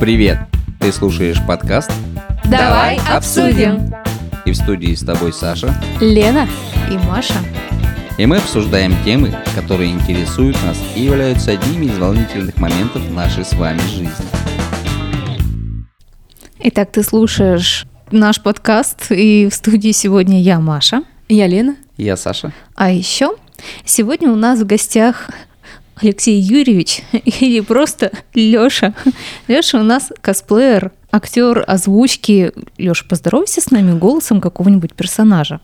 [0.00, 0.38] Привет!
[0.80, 1.92] Ты слушаешь подкаст
[2.46, 3.92] Давай обсудим.
[4.46, 5.74] и в студии с тобой Саша.
[6.00, 6.48] Лена
[6.90, 7.34] и Маша.
[8.16, 13.52] И мы обсуждаем темы, которые интересуют нас и являются одними из волнительных моментов нашей с
[13.52, 14.08] вами жизни.
[16.60, 21.02] Итак, ты слушаешь наш подкаст, и в студии сегодня я, Маша.
[21.28, 21.76] Я Лена.
[21.98, 22.54] Я Саша.
[22.74, 23.36] А еще
[23.84, 25.28] сегодня у нас в гостях
[26.02, 28.94] Алексей Юрьевич или просто Лёша.
[29.48, 32.52] Лёша у нас косплеер, актер озвучки.
[32.78, 35.60] Лёша, поздоровайся с нами голосом какого-нибудь персонажа.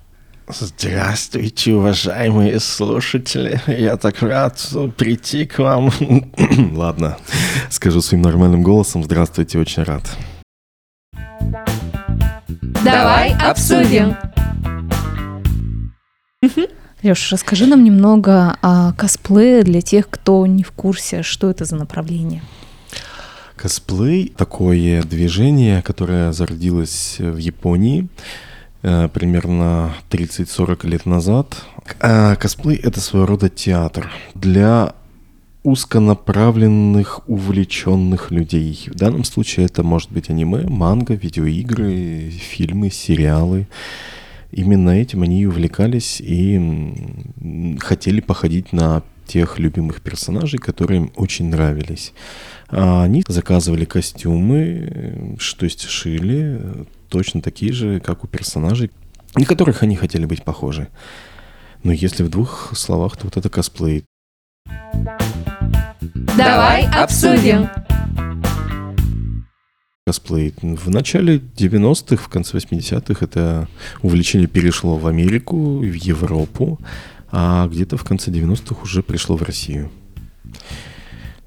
[0.49, 3.61] Здравствуйте, уважаемые слушатели.
[3.67, 4.65] Я так рад
[4.97, 5.91] прийти к вам.
[6.73, 7.17] Ладно,
[7.69, 9.03] скажу своим нормальным голосом.
[9.03, 10.05] Здравствуйте, очень рад.
[12.85, 14.15] Давай обсудим.
[17.07, 21.77] Лёша, расскажи нам немного о косплее для тех, кто не в курсе, что это за
[21.77, 22.43] направление.
[23.55, 28.09] Косплей— такое движение, которое зародилось в Японии
[28.83, 31.55] э, примерно 30-40 лет назад.
[32.01, 34.93] А косплей— это своего рода театр для
[35.63, 38.89] узконаправленных, увлеченных людей.
[38.89, 43.69] В данном случае это может быть аниме, манга, видеоигры, фильмы, сериалы.
[44.53, 51.47] Именно этим они и увлекались и хотели походить на тех любимых персонажей, которые им очень
[51.51, 52.13] нравились.
[52.69, 58.29] А они заказывали костюмы, э, ш- то есть шили э, точно такие же, как у
[58.29, 58.91] персонажей,
[59.35, 60.89] на которых они хотели быть похожи.
[61.83, 64.05] Но если в двух словах, то вот это косплей.
[66.37, 67.69] Давай обсудим.
[70.09, 70.55] Косплей.
[70.63, 73.67] В начале 90-х, в конце 80-х это
[74.03, 76.79] увлечение перешло в Америку, в Европу,
[77.33, 79.91] а где-то в конце 90-х уже пришло в Россию.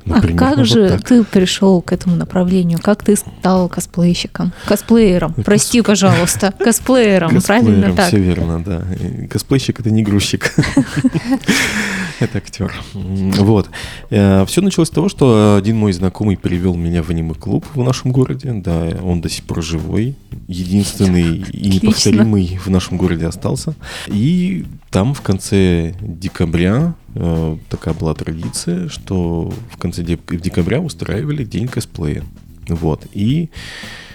[0.05, 1.03] А примерно как вот же так.
[1.03, 2.79] ты пришел к этому направлению?
[2.81, 4.53] Как ты стал косплейщиком?
[4.65, 5.33] Косплеером.
[5.37, 6.53] Ну, Прости, кос- пожалуйста.
[6.59, 8.07] Косплеером, правильно так?
[8.07, 8.83] Все верно, да.
[9.29, 10.53] Косплейщик это не грузчик.
[12.19, 12.73] Это актер.
[12.93, 13.69] Вот.
[14.09, 18.51] Все началось с того, что один мой знакомый привел меня в аниме-клуб в нашем городе.
[18.53, 20.17] Да, он до сих пор живой.
[20.47, 23.73] Единственный и неповторимый в нашем городе остался.
[24.07, 31.43] И там в конце декабря э, такая была традиция, что в конце дек- декабря устраивали
[31.43, 32.23] день косплея.
[32.67, 33.07] Вот.
[33.13, 33.49] И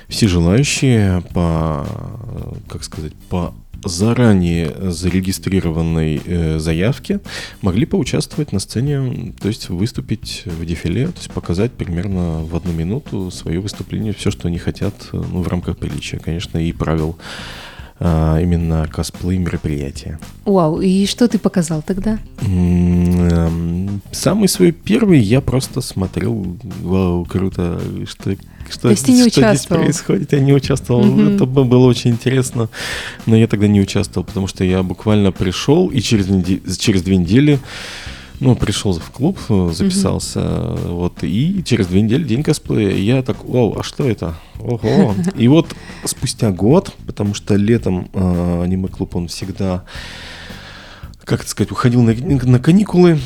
[0.09, 1.87] все желающие по,
[2.69, 7.21] как сказать, по заранее зарегистрированной э, заявке
[7.61, 12.73] могли поучаствовать на сцене, то есть выступить в дефиле, то есть показать примерно в одну
[12.73, 17.19] минуту свое выступление, все, что они хотят, э, ну, в рамках приличия, конечно, и правил
[18.01, 20.19] а, именно косплей мероприятия.
[20.45, 22.19] Вау, и что ты показал тогда?
[22.43, 26.47] Эм, Самый свой первый я просто смотрел,
[26.83, 28.37] вау, круто, что,
[28.71, 30.33] что, То есть ты не что здесь происходит.
[30.33, 31.37] Я не участвовал, Мгм.
[31.37, 32.69] это бы было очень интересно,
[33.27, 37.17] но я тогда не участвовал, потому что я буквально пришел и через, неде- через две
[37.17, 37.59] недели
[38.45, 40.41] ну, пришел в клуб, э, записался,
[40.87, 42.91] вот, и через две недели день косплея.
[42.91, 44.35] И я так, вау, а что это?
[44.61, 45.15] Ого.
[45.37, 45.75] И вот
[46.05, 49.85] спустя год, потому что летом э, аниме-клуб, он всегда
[51.25, 53.19] как это сказать, уходил на, на каникулы.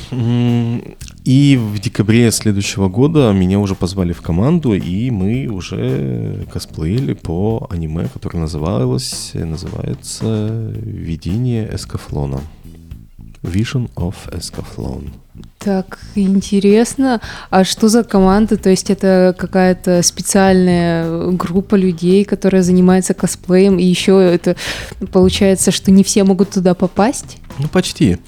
[1.24, 7.66] И в декабре следующего года меня уже позвали в команду, и мы уже косплеили по
[7.70, 12.40] аниме, которое называлось, называется «Видение Эскафлона».
[13.43, 15.10] Vision of Escaflon.
[15.59, 17.21] Так интересно.
[17.50, 18.56] А что за команда?
[18.56, 24.56] То есть это какая-то специальная группа людей, которая занимается косплеем, и еще это
[25.12, 27.38] получается, что не все могут туда попасть?
[27.59, 28.19] Ну, почти.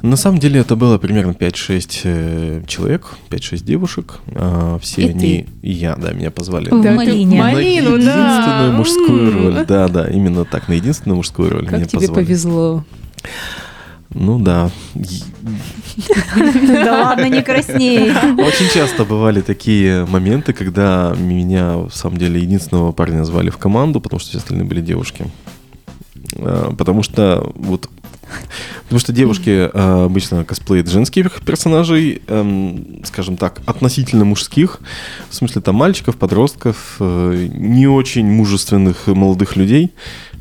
[0.00, 4.18] На самом деле это было примерно 5-6 э, человек, 5-6 девушек.
[4.34, 6.70] А, все И они, и я, да, меня позвали.
[6.70, 7.38] Да, ты- Малине.
[7.38, 8.12] На Малину, да.
[8.12, 9.34] единственную мужскую М.
[9.56, 9.66] роль.
[9.66, 12.24] Да, да, именно так, на единственную мужскую роль меня Как тебе позвали.
[12.24, 12.84] повезло.
[14.14, 14.70] Ну да.
[16.66, 18.10] Да ладно, не красней.
[18.10, 24.00] Очень часто бывали такие моменты, когда меня, в самом деле, единственного парня звали в команду,
[24.00, 25.26] потому что все остальные были девушки.
[26.36, 27.88] А, Потому что вот
[28.84, 34.80] Потому что девушки а, обычно косплеят женских персонажей, эм, скажем так, относительно мужских,
[35.28, 39.92] в смысле там мальчиков, подростков, э, не очень мужественных молодых людей.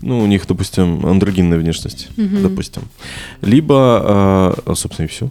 [0.01, 2.43] Ну, у них, допустим, андрогинная внешность, Мгм.
[2.43, 2.83] допустим.
[3.41, 5.29] Либо, а, собственно, и все.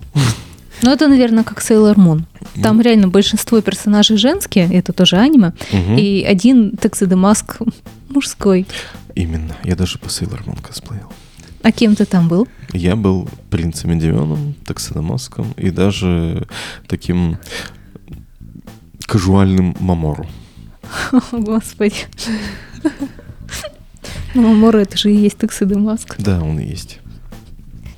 [0.82, 2.22] Ну, это, наверное, как Sailor Moon.
[2.62, 7.58] Там реально большинство персонажей женские, это тоже аниме, и один Тексиде Маск
[8.08, 8.66] мужской.
[9.14, 9.56] Именно.
[9.64, 11.12] Я даже по Sailor Moon косплеил.
[11.62, 12.48] А кем ты там был?
[12.72, 16.46] Я был принцем Индионом, таксономаском и даже
[16.88, 17.36] таким
[19.06, 20.26] кажуальным мамору.
[21.12, 21.96] О, Господи.
[24.34, 26.16] Ну, Мора, это же и есть Тексиды Маск.
[26.18, 27.00] Да, он и есть.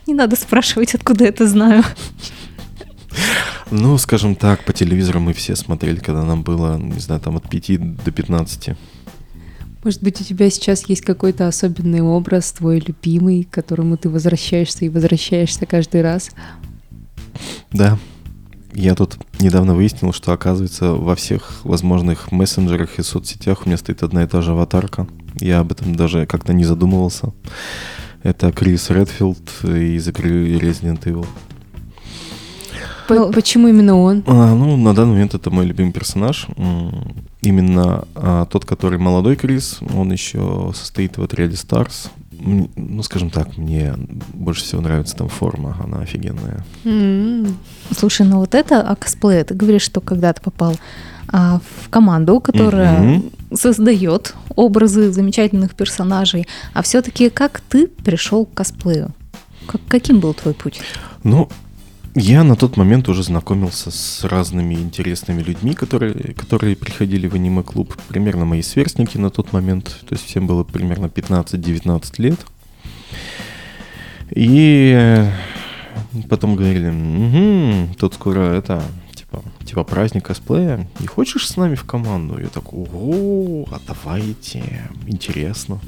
[0.06, 1.84] Не надо спрашивать, откуда я это знаю.
[3.70, 7.48] Ну, скажем так, по телевизору мы все смотрели, когда нам было, не знаю, там от
[7.48, 8.70] 5 до 15.
[9.84, 14.84] Может быть, у тебя сейчас есть какой-то особенный образ, твой любимый, к которому ты возвращаешься
[14.84, 16.30] и возвращаешься каждый раз?
[17.72, 17.98] Да.
[18.74, 24.02] Я тут недавно выяснил, что, оказывается, во всех возможных мессенджерах и соцсетях у меня стоит
[24.02, 25.06] одна и та же аватарка.
[25.40, 27.32] Я об этом даже как-то не задумывался.
[28.22, 31.26] Это Крис Редфилд из игры Resident Evil.
[33.08, 34.22] По- Ну, Почему именно он?
[34.26, 36.46] А, ну, на данный момент это мой любимый персонаж.
[37.40, 42.08] Именно а, тот, который молодой Крис, он еще состоит в отряде Stars.
[42.44, 43.94] Ну, скажем так, мне
[44.34, 46.64] больше всего нравится там форма, она офигенная.
[46.84, 47.56] М,
[47.96, 49.44] Слушай, ну вот это о косплее.
[49.44, 50.74] Ты говоришь, что когда ты попал
[51.32, 53.30] а, в команду, которая Мгм.
[53.54, 59.10] создает образы замечательных персонажей, а все-таки как ты пришел к косплею?
[59.66, 60.80] Как, каким был твой путь?
[61.24, 61.48] Ну,
[62.14, 67.96] я на тот момент уже знакомился с разными интересными людьми, которые, которые приходили в аниме-клуб.
[68.08, 69.84] Примерно мои сверстники на тот момент.
[70.06, 72.40] То есть всем было примерно 15-19 лет.
[74.34, 75.26] И
[76.28, 78.82] потом говорили, угу, тут скоро это,
[79.72, 80.86] типа, праздник косплея.
[81.00, 82.38] Не хочешь с нами в команду?
[82.38, 85.80] Я такой, ого, а давайте, интересно.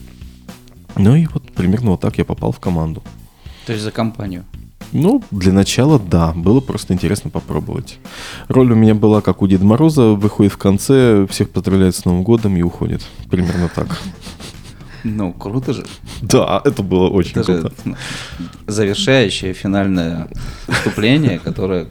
[0.97, 3.03] Ну и вот примерно вот так я попал в команду.
[3.67, 4.47] То есть за компанию.
[4.93, 6.33] Ну, для начала, да.
[6.33, 7.99] Было просто интересно попробовать.
[8.49, 12.23] Роль у меня была, как у Деда Мороза, выходит в конце, всех поздравляет с Новым
[12.23, 13.03] годом и уходит.
[13.31, 14.01] Примерно так.
[15.03, 15.85] Ну, круто же.
[16.23, 17.75] Да, это было очень Это же круто.
[17.85, 17.97] ну,
[18.67, 20.29] завершающее финальное
[20.69, 21.87] выступление, которое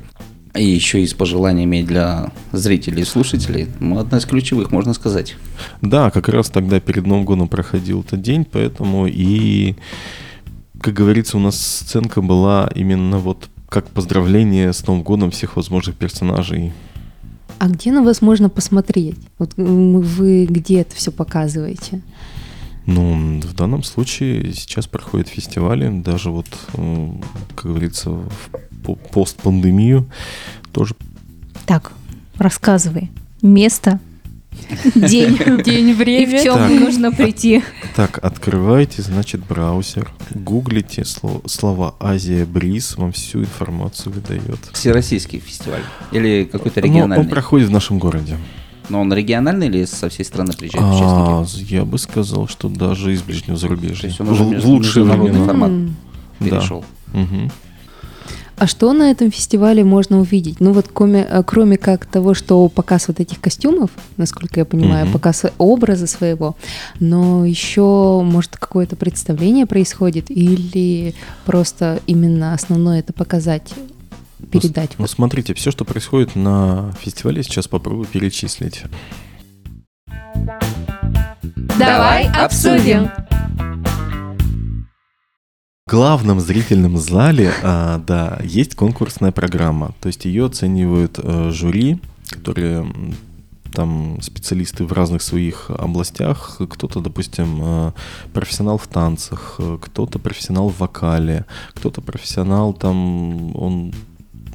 [0.55, 3.67] и еще и с пожеланиями для зрителей и слушателей.
[3.79, 5.35] Ну, одна из ключевых, можно сказать.
[5.81, 9.75] Да, как раз тогда перед Новым годом проходил этот день, поэтому и,
[10.79, 15.95] как говорится, у нас сценка была именно вот как поздравление с Новым годом всех возможных
[15.95, 16.71] персонажей.
[17.57, 19.17] А где на вас можно посмотреть?
[19.39, 22.01] Вот вы где это все показываете?
[22.85, 26.47] Ну, в данном случае сейчас проходят фестивали, даже вот,
[27.55, 28.29] как говорится, в
[28.83, 30.05] постпандемию
[30.71, 30.95] тоже
[31.65, 31.91] Так,
[32.37, 33.09] рассказывай.
[33.41, 33.99] Место,
[34.95, 36.39] день, День, и время.
[36.39, 36.69] в чем Так.
[36.71, 37.63] нужно прийти.
[37.95, 44.59] Так, открывайте, значит, браузер, гуглите сло- слова Азия Бриз, вам всю информацию выдает.
[44.73, 45.81] Всероссийский фестиваль.
[46.11, 47.23] Или какой-то Ну, региональный.
[47.25, 48.37] он проходит в нашем городе.
[48.89, 51.73] Но он региональный или со всей страны приезжают А, участники?
[51.73, 54.07] я бы сказал, что даже из ближнего То зарубежья.
[54.09, 55.45] есть он уже В, в лучшие времена.
[55.45, 55.95] формат М.
[56.39, 56.45] Да.
[56.45, 56.85] перешел.
[58.57, 60.59] А что на этом фестивале можно увидеть?
[60.59, 65.05] Ну вот кроме, э, кроме как того, что показ вот этих костюмов, насколько я понимаю,
[65.05, 65.13] Мгм.
[65.13, 66.55] показ образа своего,
[66.99, 71.13] но еще, может, какое-то представление происходит или
[71.45, 73.73] просто именно основное это показать,
[74.51, 74.91] передать?
[74.97, 78.83] Ну, смотрите, все, что происходит на фестивале, сейчас попробую перечислить.
[81.77, 83.09] Давай обсудим.
[85.85, 89.93] Главном зрительном зале, а, да, есть конкурсная программа.
[89.99, 91.99] То есть ее оценивают э, жюри,
[92.29, 92.85] которые
[93.73, 96.61] там специалисты в разных своих областях.
[96.69, 97.91] Кто-то, допустим, э,
[98.31, 103.93] профессионал в танцах, э, кто-то профессионал в вокале, кто-то профессионал там, он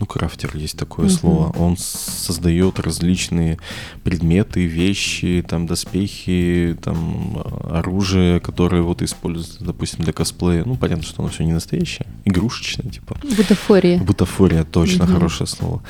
[0.00, 1.14] ну, крафтер есть такое Мгм.
[1.14, 1.52] слово.
[1.58, 3.58] Он создает различные
[4.04, 10.64] предметы, вещи, там, доспехи, там, а, оружие, которое вот используется, допустим, для косплея.
[10.64, 13.16] Ну, понятно, что оно все не настоящее, игрушечное, типа.
[13.36, 13.98] Бутафория.
[13.98, 15.14] Бутафория, точно, Мгм.
[15.14, 15.82] хорошее слово.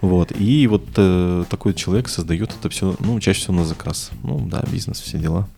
[0.00, 0.32] Вот.
[0.38, 4.10] И вот э, такой человек создает это все, ну, чаще всего на заказ.
[4.22, 5.48] Ну, да, бизнес, все дела.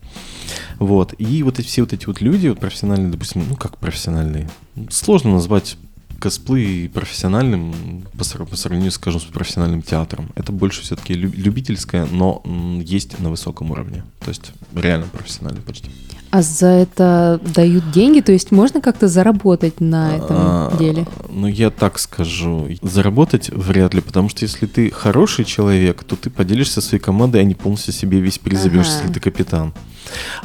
[0.79, 1.15] Вот.
[1.19, 4.49] И вот эти, все вот эти вот люди, вот профессиональные, допустим, ну, как профессиональные,
[4.91, 5.77] сложно назвать
[6.19, 10.31] косплей профессиональным по, по сравнению, скажем, с профессиональным театром.
[10.35, 12.43] Это больше все-таки любительское, но
[12.83, 14.05] есть на высоком уровне.
[14.21, 15.91] То есть реально профессионально почти.
[16.31, 18.21] А за это дают деньги?
[18.21, 21.07] То есть можно как-то заработать на этом А, деле?
[21.31, 22.69] Ну, я так скажу.
[22.83, 27.45] Заработать вряд ли, потому что если ты хороший человек, то ты поделишься своей командой, а
[27.45, 28.97] не полностью себе весь приз заберешь, Ага.
[29.03, 29.73] если ты капитан.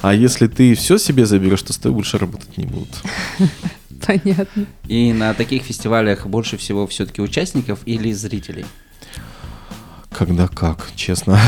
[0.01, 2.90] А если ты все себе заберешь, то с тобой больше работать не будут.
[4.05, 4.65] Понятно.
[4.88, 8.65] И на таких фестивалях больше всего все-таки участников или зрителей?
[10.22, 11.39] когда как, честно.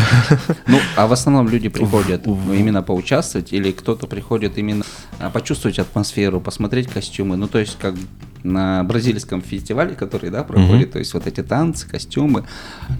[0.65, 4.83] Ну, а в основном люди приходят ну, именно поучаствовать, или кто-то приходит именно
[5.19, 7.35] а, почувствовать атмосферу, посмотреть костюмы.
[7.35, 7.93] Ну, то есть, как
[8.41, 12.45] на бразильском фестивале, который, да, проходит, то есть вот эти танцы, костюмы,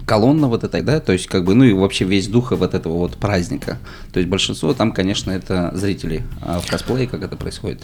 [0.06, 2.98] колонна вот этой, да, то есть как бы, ну и вообще весь дух вот этого
[2.98, 3.78] вот праздника.
[4.12, 7.82] То есть большинство там, конечно, это зрители, а в косплее как это происходит?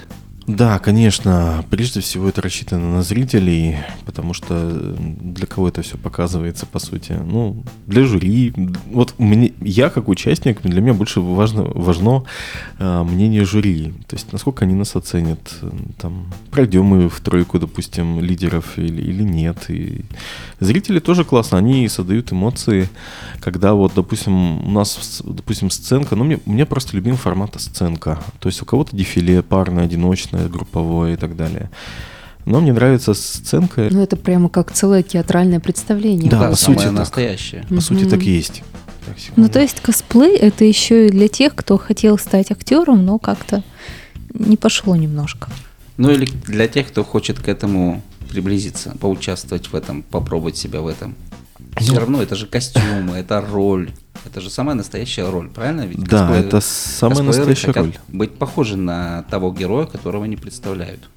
[0.57, 6.67] Да, конечно, прежде всего это рассчитано на зрителей, потому что для кого это все показывается,
[6.67, 7.13] по сути?
[7.13, 8.53] Ну, для жюри.
[8.87, 12.25] Вот мне, я как участник, для меня больше важно, важно
[12.81, 13.93] э, мнение жюри.
[14.09, 15.39] То есть, насколько они нас оценят.
[15.99, 19.67] Там, пройдем мы в тройку, допустим, лидеров или, или нет.
[19.69, 20.05] И
[20.59, 22.89] зрители тоже классно, они создают эмоции,
[23.41, 28.19] когда вот, допустим, у нас, допустим, сценка, ну, мне, мне просто любим формата сценка.
[28.41, 31.71] То есть у кого-то дефиле парное, одиночное, групповое и так далее.
[32.47, 36.31] Но мне нравится сценка, Ну, это прямо как целое театральное представление.
[36.31, 36.93] Да, по сути так.
[36.93, 37.65] настоящее.
[37.69, 38.63] по сути, так и есть.
[39.07, 43.19] Так, Ну, то есть косплей это еще и для тех, кто хотел стать актером, но
[43.19, 43.63] как-то
[44.33, 45.51] не пошло немножко.
[45.97, 50.87] Ну или для тех, кто хочет к этому приблизиться, поучаствовать в этом, попробовать себя в
[50.87, 51.15] этом.
[51.77, 52.01] Все Ну.
[52.01, 53.91] равно это же костюмы, это роль.
[54.27, 55.83] Это же самая настоящая роль, правильно?
[55.87, 57.99] Ведь Да, косплееры- это самая настоящая роль.
[58.09, 61.09] Быть похожи на того героя, которого они представляют.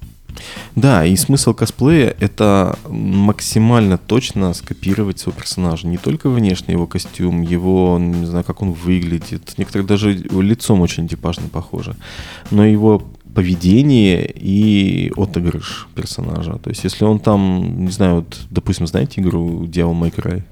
[0.74, 5.86] Да, и смысл косплея— это максимально точно скопировать своего персонажа.
[5.86, 9.54] Не только внешне его костюм, его, не знаю, как он выглядит.
[9.58, 11.94] Некоторые даже лицом очень типажно похожи.
[12.50, 16.54] Но его поведение и отыгрыш персонажа.
[16.58, 20.42] То есть, если он там, не знаю, вот, допустим, знаете игру Devil May Cry?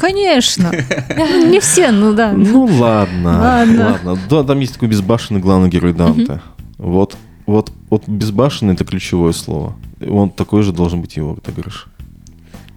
[0.00, 0.72] Конечно.
[1.16, 2.32] Ну, Не все, ну да.
[2.32, 4.18] Ну ладно, Ладно.
[4.28, 6.40] Да, там есть такой безбашенный главный герой Данте.
[6.78, 7.16] Вот,
[7.46, 9.76] вот, вот безбашенный это ключевое слово.
[10.00, 11.86] Он такой же должен быть его отыгрыш.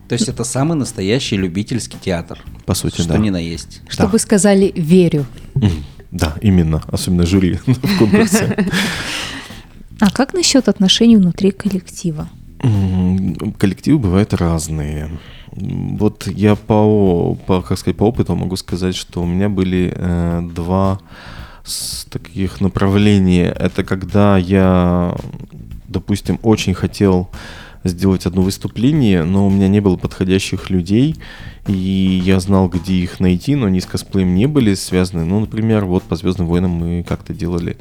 [0.09, 2.39] То есть это самый настоящий любительский театр.
[2.65, 3.17] По сути, что да.
[3.17, 3.81] ни на есть.
[3.87, 5.25] Чтобы сказали «верю».
[6.11, 6.83] Да, именно.
[6.91, 8.67] Особенно жюри в конкурсе.
[9.99, 12.27] А как насчет отношений внутри коллектива?
[13.57, 15.09] Коллективы бывают разные.
[15.55, 20.41] Вот я по, по, как сказать, по опыту могу сказать, что у меня были э,
[20.53, 20.99] два
[22.09, 23.51] таких направления.
[23.51, 25.15] Это когда я,
[25.87, 27.29] допустим, очень хотел
[27.83, 31.17] сделать одно выступление, но у меня не было подходящих людей,
[31.67, 35.25] и я знал, где их найти, но они с косплеем не были связаны.
[35.25, 37.77] Ну, например, вот по Звездным войнам мы как-то делали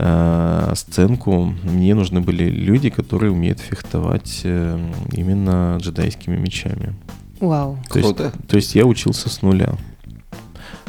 [0.00, 1.52] э, сценку.
[1.62, 4.78] Мне нужны были люди, которые умеют фехтовать э,
[5.12, 6.94] именно джедайскими мечами.
[7.40, 7.78] Вау.
[7.90, 8.32] То есть, Круто.
[8.48, 9.74] то есть я учился с нуля.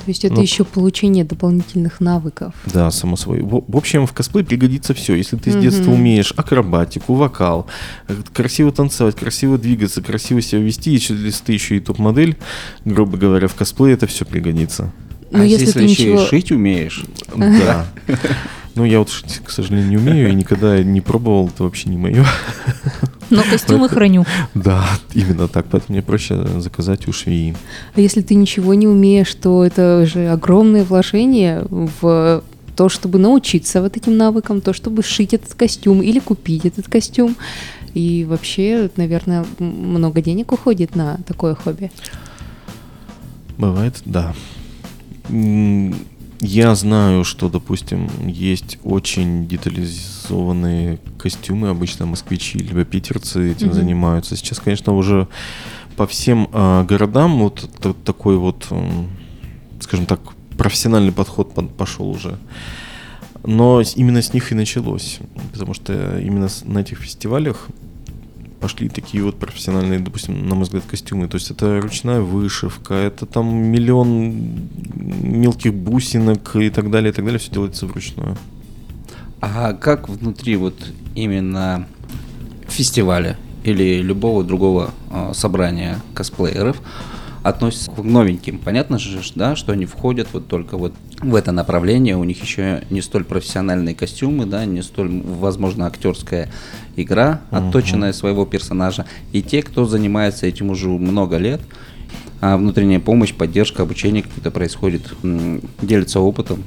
[0.03, 0.41] То есть это Ну.
[0.41, 2.55] еще получение дополнительных навыков.
[2.65, 3.41] Да, само собой.
[3.41, 5.13] В, в общем, в косплей пригодится все.
[5.13, 5.61] Если ты с Мгм.
[5.63, 7.67] детства умеешь акробатику, вокал,
[8.07, 12.35] э, красиво танцевать, красиво двигаться, красиво себя вести, еще, если ты еще и топ-модель,
[12.83, 14.91] грубо говоря, в косплее это все пригодится.
[15.31, 17.85] А Но если, если ты еще ничего- и шить умеешь, Да.
[18.75, 21.97] Ну, я вот, шить, к сожалению, не умею и никогда не пробовал, это вообще не
[21.97, 22.25] мое.
[23.29, 24.25] Но костюмы храню.
[24.53, 27.55] Да, именно так, поэтому мне проще заказать у швеи.
[27.95, 32.43] А если ты ничего не умеешь, то это же огромное вложение в
[32.75, 37.35] то, чтобы научиться вот этим навыкам, то, чтобы сшить этот костюм или купить этот костюм.
[37.93, 41.91] И вообще, наверное, много денег уходит на такое хобби.
[43.57, 44.33] Бывает, да.
[46.43, 53.75] Я знаю, что, допустим, есть очень детализованные костюмы, обычно москвичи либо питерцы этим Мгм.
[53.75, 54.35] занимаются.
[54.35, 55.27] Сейчас, конечно, уже
[55.97, 59.07] по всем а, городам вот та- такой вот, м,
[59.79, 60.19] скажем так,
[60.57, 62.39] профессиональный подход под- пошел уже.
[63.43, 65.19] Но именно с них и началось,
[65.53, 67.67] потому что именно на этих фестивалях
[68.61, 71.27] пошли такие вот профессиональные, допустим, на мой взгляд, костюмы.
[71.27, 77.25] То есть это ручная вышивка, это там миллион мелких бусинок и так далее, и так
[77.25, 77.39] далее.
[77.39, 78.37] Все делается вручную.
[79.41, 80.75] А как внутри вот
[81.15, 81.87] именно
[82.67, 86.81] фестиваля или любого другого а, собрания косплееров
[87.43, 88.59] относятся к новеньким?
[88.59, 92.83] Понятно же, да, что они входят вот только вот в это направление, у них еще
[92.89, 96.49] не столь профессиональные костюмы, да, не столь, возможно, актерская
[96.95, 99.05] игра, отточенная своего персонажа.
[99.31, 101.61] И те, кто занимается этим уже много лет,
[102.41, 106.63] а внутренняя помощь, поддержка, обучение какое-то происходит, м, делятся опытом.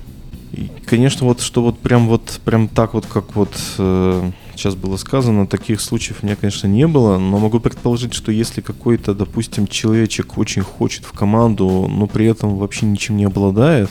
[0.53, 4.97] И, конечно, вот что вот прям вот прям так вот, как вот э, сейчас было
[4.97, 9.67] сказано, таких случаев у меня, конечно, не было, но могу предположить, что если какой-то, допустим,
[9.67, 13.91] человечек очень хочет в команду, но при этом вообще ничем не обладает,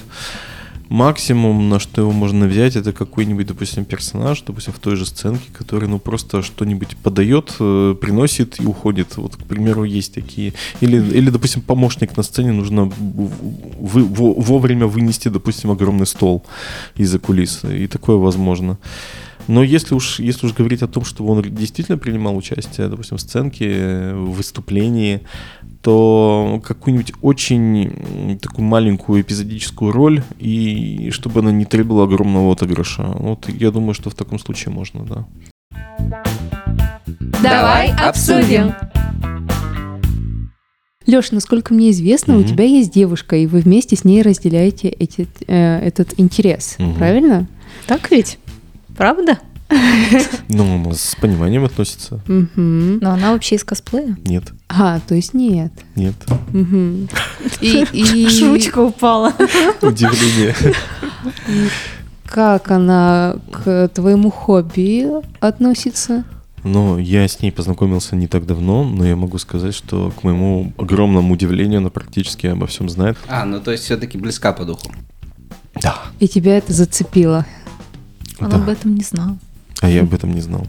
[0.94, 5.50] Максимум, на что его можно взять, это какой-нибудь, допустим, персонаж, допустим, в той же сценке,
[5.52, 9.18] который, ну, просто что-нибудь подает, э, приносит и уходит.
[9.18, 10.54] Вот, к примеру, есть такие.
[10.82, 16.46] Или, или допустим, помощник на сцене нужно вы, во, вовремя вынести, допустим, огромный стол
[16.96, 17.64] из-за кулис.
[17.64, 18.78] И такое возможно.
[19.48, 23.22] Но если уж, если уж говорить о том, что он действительно принимал участие, допустим, в
[23.22, 25.22] сценке, в выступлении,
[25.82, 33.04] то какую-нибудь очень такую маленькую эпизодическую роль, и чтобы она не требовала огромного отыгрыша.
[33.04, 35.28] Вот я думаю, что в таком случае можно, да.
[37.42, 38.74] Давай обсудим.
[41.06, 42.40] Леш, насколько мне известно, mm-hmm.
[42.40, 46.96] у тебя есть девушка, и вы вместе с ней разделяете эти, э, этот интерес, mm-hmm.
[46.96, 47.48] правильно?
[47.88, 48.40] Так ведь?
[48.96, 49.40] Правда?
[50.50, 52.20] Ну, с пониманием относится.
[52.28, 54.16] Но она вообще из косплея?
[54.26, 54.44] Нет.
[54.70, 55.72] А, то есть нет.
[55.96, 56.16] Нет.
[57.62, 59.34] И Шучка упала.
[59.82, 60.56] Удивление.
[62.26, 65.08] Как она к твоему хобби
[65.40, 66.24] относится?
[66.64, 70.72] Ну, я с ней познакомился не так давно, но я могу сказать, что к моему
[70.78, 73.18] огромному удивлению она практически обо всем знает.
[73.28, 74.92] А, ну то есть все-таки близка по духу.
[75.82, 75.98] Да.
[76.20, 77.46] И тебя это зацепило?
[78.40, 78.58] Он да.
[78.58, 79.38] об этом не знал.
[79.82, 80.66] А я об этом не знал.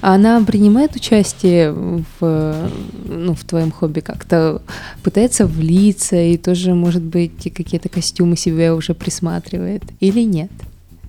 [0.00, 2.70] Она принимает участие в,
[3.04, 4.62] ну, в твоем хобби как-то,
[5.02, 10.50] пытается влиться и тоже, может быть, какие-то костюмы себе уже присматривает или нет?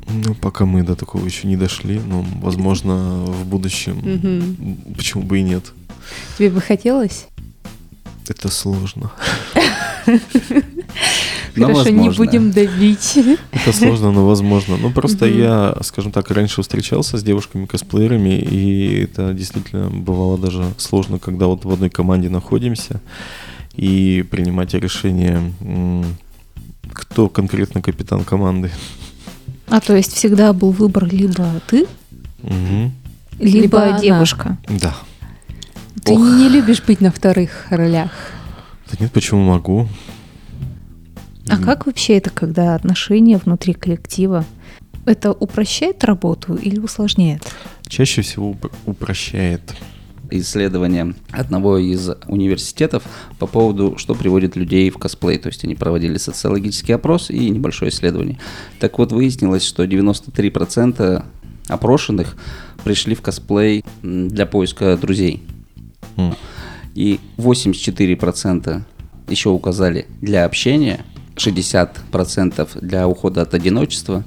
[0.09, 5.43] Ну, пока мы до такого еще не дошли, но, возможно, в будущем, почему бы и
[5.43, 5.71] нет.
[6.37, 7.27] Тебе бы хотелось?
[8.31, 9.11] Это сложно.
[11.53, 13.19] Хорошо, не будем давить.
[13.51, 14.77] Это сложно, но возможно.
[14.77, 21.19] Ну, просто я, скажем так, раньше встречался с девушками-косплеерами, и это действительно бывало даже сложно,
[21.19, 23.01] когда вот в одной команде находимся,
[23.73, 25.51] и принимать решение,
[26.93, 28.71] кто конкретно капитан команды.
[29.67, 31.85] А то есть всегда был выбор либо ты,
[32.43, 32.91] угу.
[33.39, 34.57] либо, либо девушка.
[34.69, 34.95] Да.
[36.03, 36.19] Ты Ох.
[36.19, 38.11] не любишь быть на вторых ролях?
[38.89, 39.87] Да нет, почему могу?
[41.49, 44.45] А как вообще это, когда отношения внутри коллектива?
[45.05, 47.43] Это упрощает работу или усложняет?
[47.87, 48.55] Чаще всего
[48.85, 49.61] упрощает.
[50.33, 53.03] Исследование одного из университетов
[53.37, 55.37] по поводу, что приводит людей в косплей.
[55.37, 58.39] То есть они проводили социологический опрос и небольшое исследование.
[58.79, 61.25] Так вот, выяснилось, что 93%
[61.67, 62.37] опрошенных
[62.85, 65.43] пришли в косплей для поиска друзей.
[66.29, 66.37] Mm.
[66.93, 68.81] И 84%
[69.27, 71.05] еще указали для общения,
[71.35, 74.23] 60% для ухода от одиночества.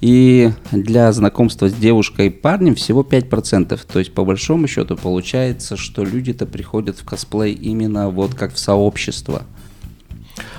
[0.00, 3.78] И для знакомства с девушкой и парнем всего 5%.
[3.92, 8.58] То есть, по большому счету, получается, что люди-то приходят в косплей именно вот как в
[8.58, 9.42] сообщество.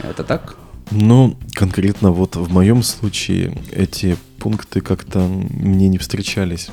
[0.03, 0.57] Это так?
[0.91, 6.69] Ну, конкретно вот в моем случае эти пункты как-то мне не встречались.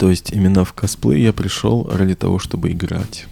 [0.00, 3.26] То есть именно в косплей я пришел ради того, чтобы играть.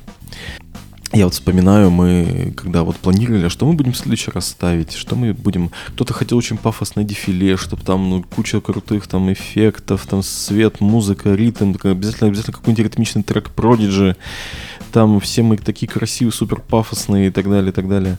[1.14, 5.16] Я вот вспоминаю, мы когда вот планировали, что мы будем в следующий раз ставить, что
[5.16, 5.70] мы будем...
[5.94, 11.34] Кто-то хотел очень пафосное дефиле, чтобы там ну, куча крутых там эффектов, там свет, музыка,
[11.34, 14.14] ритм, обязательно, обязательно какой-нибудь ритмичный трек Prodigy,
[14.92, 18.18] там все мы такие красивые, супер пафосные и так далее, и так далее.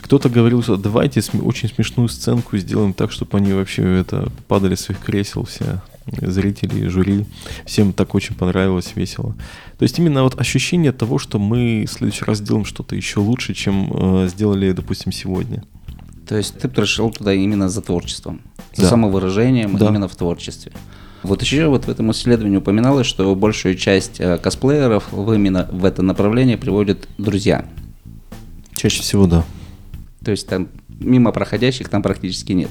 [0.00, 4.80] Кто-то говорил, что давайте очень смешную сценку сделаем так, чтобы они вообще это падали с
[4.80, 5.82] своих кресел все
[6.20, 7.26] зрители, жюри.
[7.64, 9.34] Всем так очень понравилось, весело.
[9.78, 13.54] То есть именно вот ощущение того, что мы в следующий раз сделаем что-то еще лучше,
[13.54, 15.64] чем э, сделали, допустим, сегодня.
[16.28, 18.40] То есть ты пришел туда именно за творчеством,
[18.74, 18.88] за да.
[18.88, 19.86] самовыражением да.
[19.88, 20.72] именно в творчестве.
[21.22, 25.84] Вот еще вот в этом исследовании упоминалось, что большую часть э, косплееров в именно в
[25.84, 27.64] это направление приводят друзья.
[28.74, 29.44] Чаще всего, да.
[30.24, 32.70] То есть там мимо проходящих там практически нет.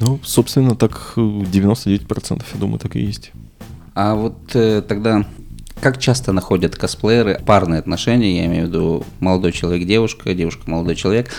[0.00, 3.32] Ну, собственно, так 99%, я думаю, так и есть.
[3.94, 5.26] А вот э, тогда
[5.80, 11.30] как часто находят косплееры парные отношения, я имею в виду молодой человек-девушка, девушка-молодой человек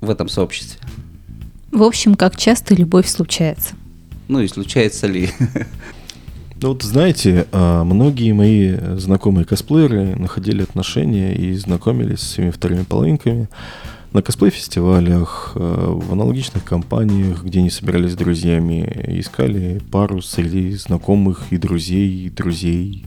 [0.00, 0.80] в этом сообществе?
[1.72, 3.74] В общем, как часто любовь случается?
[4.28, 5.30] Ну и случается ли?
[6.60, 12.82] Ну вот знаете, а, многие мои знакомые косплееры находили отношения и знакомились с своими вторыми
[12.82, 13.48] половинками
[14.18, 18.80] на косплей-фестивалях, э, в аналогичных компаниях, где они собирались с друзьями,
[19.20, 23.06] искали пару среди знакомых и друзей, и друзей.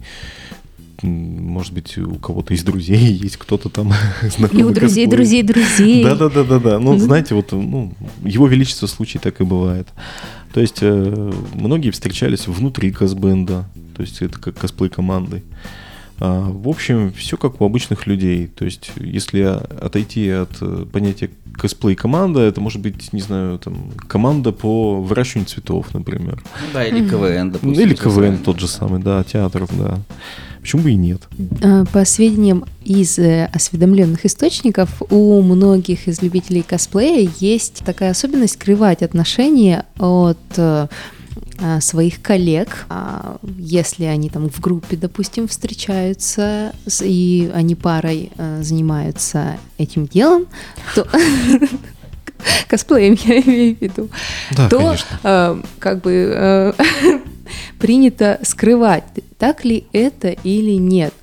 [1.01, 4.63] Может быть, у кого-то из друзей есть кто-то там знакомый.
[4.63, 6.01] И у друзей, друзей, друзей.
[6.05, 6.79] Да-да-да-да-да.
[6.79, 7.93] Ну, знаете, вот ну,
[8.23, 9.89] его величество случай так и бывает.
[10.53, 13.65] То есть э, многие встречались внутри косбенда,
[13.97, 15.43] то есть это как косплей команды.
[16.23, 18.45] А, в общем, все как у обычных людей.
[18.45, 24.51] То есть, если отойти от э, понятия косплей-команда, это может быть, не знаю, там, команда
[24.51, 26.43] по выращиванию цветов, например.
[26.43, 27.83] Ну да, или КВН, Ну, допустим.
[27.83, 29.97] или КВН тот же самый, да, театров, да.
[30.61, 31.23] Почему бы и нет?
[31.63, 38.53] А, По сведениям из э, осведомленных источников, у многих из любителей косплея есть такая особенность
[38.53, 40.87] скрывать отношения от э,
[41.79, 49.57] своих коллег, А, если они там в группе, допустим, встречаются и они парой э, занимаются
[49.77, 50.45] этим делом,
[50.95, 51.07] то
[52.67, 54.09] косплеем я имею в виду,
[54.57, 55.19] Да, то конечно.
[55.23, 56.73] э, как бы э,
[57.81, 59.03] принято скрывать,
[59.37, 61.13] так ли это или нет.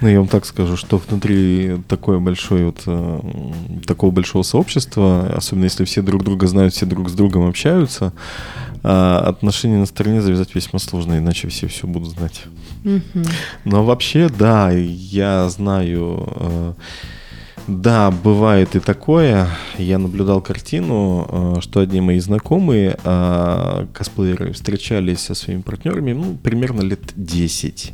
[0.00, 3.20] Ну, я вам так скажу, что внутри такой большой вот, э,
[3.86, 8.12] такого большого сообщества, особенно если все друг друга знают, все друг с другом общаются,
[8.82, 12.44] а, отношения на стороне завязать весьма сложно, иначе все все будут знать.
[12.84, 13.24] Мгм.
[13.64, 16.72] Но вообще, да, я знаю, э,
[17.68, 19.48] да, бывает и такое.
[19.76, 21.26] Я наблюдал картину,
[21.58, 27.92] э, что одни мои знакомые э, косплееры встречались со своими партнерами, ну, примерно лет 10.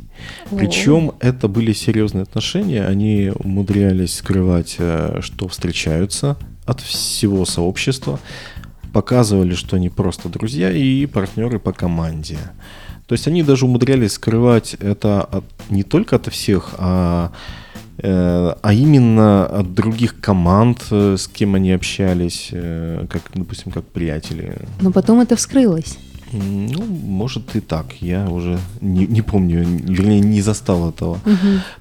[0.51, 8.19] Причем это были серьезные отношения, они умудрялись скрывать, э, что встречаются от всего сообщества,
[8.93, 12.37] показывали, что они просто друзья и партнеры по команде.
[13.07, 17.31] То есть они даже умудрялись скрывать это от- не только от всех, а,
[18.01, 24.57] а именно от других команд, э, с кем они общались, э, как, допустим, как приятели.
[24.81, 25.97] Но потом это вскрылось.
[26.33, 27.93] Ну, может и так.
[28.01, 31.19] Я уже не, не помню, вернее, не застал этого.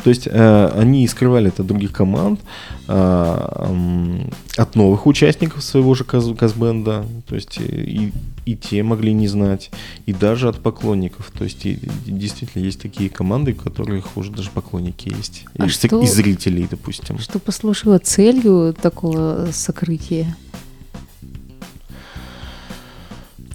[0.04, 2.40] То есть э, они скрывали это от других команд,
[2.88, 8.12] м, от новых участников своего же каз- казбенда, то есть э, и,
[8.44, 9.70] и те могли не знать,
[10.06, 11.30] и даже от поклонников.
[11.36, 15.44] То есть и- действительно есть такие команды, у которых уже даже поклонники есть.
[15.58, 17.18] А и, что- и зрителей, допустим.
[17.18, 20.36] Что послужило целью такого сокрытия?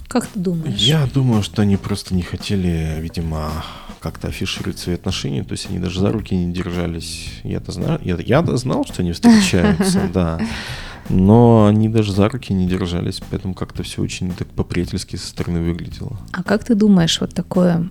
[0.08, 0.80] Как ты думаешь?
[0.80, 3.50] Я думаю, что они просто не хотели, видимо,
[4.00, 7.30] как-то афишировать свои отношения, то есть они даже за руки не держались.
[7.44, 10.40] Я-то знаю, я, я знал, что они встречаются, да.
[11.10, 15.60] Но они даже за руки не держались, поэтому как-то все очень так по-приятельски со стороны
[15.60, 16.18] выглядело.
[16.32, 17.88] А как ты думаешь, вот такое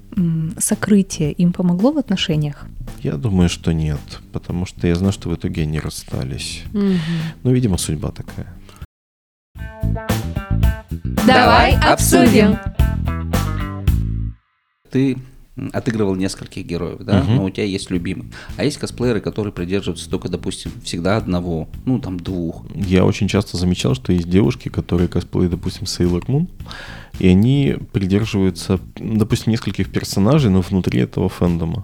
[0.60, 2.66] сокрытие им помогло в отношениях?
[3.02, 4.00] Я думаю, что нет,
[4.32, 6.64] потому что я знаю, что в итоге они расстались.
[6.74, 8.57] Ну, видимо, судьба такая.
[11.28, 12.58] Давай обсудим.
[14.90, 15.18] Ты
[15.74, 17.36] отыгрывал нескольких героев, да, Мгм.
[17.36, 18.32] но у тебя есть любимый.
[18.56, 22.64] А есть косплееры, которые придерживаются только, допустим, всегда одного, ну там двух.
[22.74, 26.48] Я очень часто замечал, что есть девушки, которые косплеят, допустим, Sailor Moon,
[27.20, 31.84] и они придерживаются, допустим, нескольких персонажей, но внутри этого фэндома.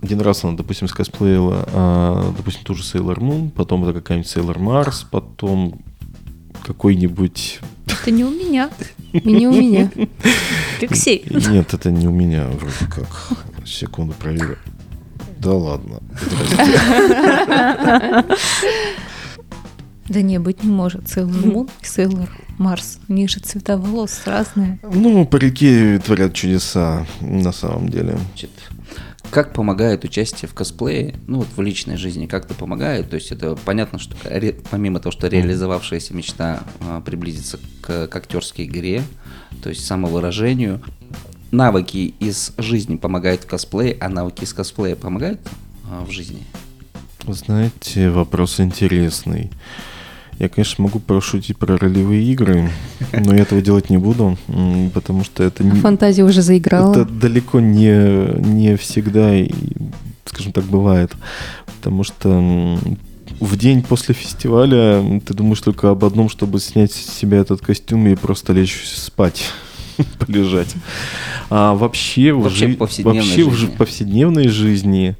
[0.00, 4.58] Один раз она, допустим, скосплеила, а, допустим, ту же Sailor Moon, потом это какая-нибудь Sailor
[4.58, 5.80] Mars, потом
[6.66, 7.60] какой-нибудь...
[7.86, 8.70] Это не у меня.
[9.12, 9.90] Не у меня.
[10.80, 11.24] Алексей.
[11.30, 13.30] Нет, это не у меня вроде как.
[13.66, 14.58] Секунду проверю.
[15.38, 16.00] Да ладно.
[20.08, 21.04] Да не, быть не может.
[21.04, 22.98] Sailor Moon и Sailor Mars.
[23.08, 24.78] У них же цвета волос разные.
[24.82, 28.18] Ну, парики творят чудеса, на самом деле.
[28.28, 28.50] Значит,
[29.30, 33.10] как помогает участие в косплее, ну вот в личной жизни, как это помогает?
[33.10, 38.16] То есть это понятно, что ре- помимо того, что реализовавшаяся мечта а, приблизиться к, к
[38.16, 39.02] актерской игре,
[39.62, 40.82] то есть самовыражению,
[41.50, 45.40] навыки из жизни помогают в косплее, а навыки из косплея помогают
[45.90, 46.44] а, в жизни?
[47.26, 49.50] Знаете, вопрос интересный.
[50.38, 52.70] Я, конечно, могу пошутить про ролевые игры,
[53.12, 54.38] но я этого делать не буду,
[54.94, 55.72] потому что это не...
[55.80, 56.92] Фантазия уже заиграла.
[56.92, 59.50] Это далеко не, не всегда, и,
[60.26, 61.10] скажем так, бывает.
[61.76, 62.78] Потому что
[63.40, 68.06] в день после фестиваля ты думаешь только об одном, чтобы снять с себя этот костюм
[68.06, 69.42] и просто лечь спать,
[70.20, 70.72] полежать.
[71.50, 73.76] А вообще, в Вообще жи- в повседневной вообще в жи- жизни.
[73.76, 75.16] повседневной жизни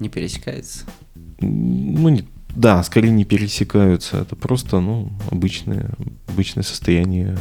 [0.00, 0.84] Не пересекается?
[1.40, 2.24] ну, не-
[2.56, 4.18] да, скорее не пересекаются.
[4.18, 5.90] Это просто, ну, обычное,
[6.26, 7.36] обычное состояние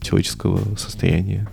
[0.00, 1.48] человеческого состояния.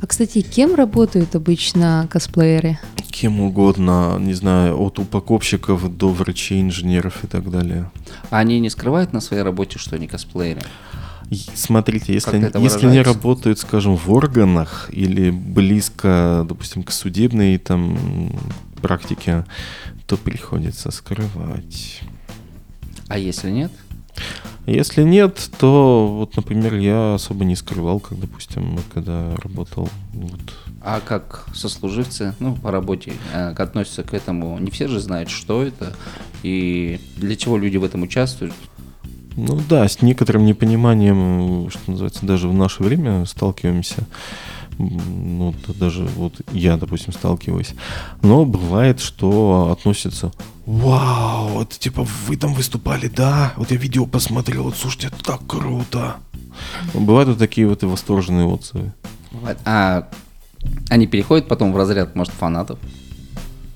[0.00, 2.78] А, кстати, кем работают обычно косплееры?
[3.10, 7.90] Кем угодно, не знаю, от упаковщиков до врачей, инженеров и так далее.
[8.30, 10.62] А они не скрывают на своей работе, что они косплееры?
[11.54, 18.32] Смотрите, если, они, если они работают, скажем, в органах или близко, допустим, к судебной там
[18.80, 19.46] практике,
[20.06, 22.02] то приходится скрывать.
[23.08, 23.70] А если нет?
[24.66, 29.88] Если нет, то вот, например, я особо не скрывал, как, допустим, когда работал.
[30.12, 30.40] Вот.
[30.80, 34.58] А как сослуживцы, ну, по работе, э, относятся к этому?
[34.58, 35.94] Не все же знают, что это
[36.44, 38.54] и для чего люди в этом участвуют.
[39.36, 44.06] Ну да, с некоторым непониманием, что называется, даже в наше время сталкиваемся.
[44.78, 47.74] Ну, даже вот я, допустим, сталкиваюсь.
[48.22, 50.32] Но бывает, что относятся
[50.66, 53.52] Вау, вот типа вы там выступали, да?
[53.56, 56.16] Вот я видео посмотрел, вот слушайте, это так круто.
[56.94, 58.92] Бывают вот такие вот и восторженные отзывы.
[59.64, 60.08] А
[60.88, 62.78] они переходят потом в разряд, может, фанатов?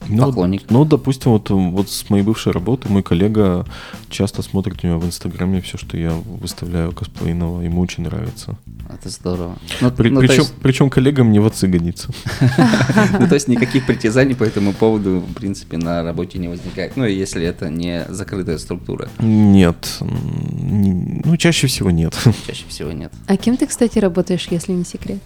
[0.09, 0.63] Ну, Поклонник.
[0.71, 3.67] Ну, допустим, вот, вот с моей бывшей работы мой коллега
[4.09, 8.57] часто смотрит у меня в Инстаграме все, что я выставляю косплейного, ему очень нравится.
[8.89, 9.57] Это здорово.
[9.81, 12.11] Ну, При- ну, причем, есть- причем коллега мне в отцы годится.
[13.19, 16.97] Ну, то есть никаких притязаний по этому поводу, в принципе, на работе не возникает.
[16.97, 19.09] Ну, если это не закрытая структура.
[19.19, 22.15] Нет, ну, чаще всего нет.
[22.47, 23.13] Чаще всего нет.
[23.27, 25.19] А кем ты, кстати, работаешь, если не секрет?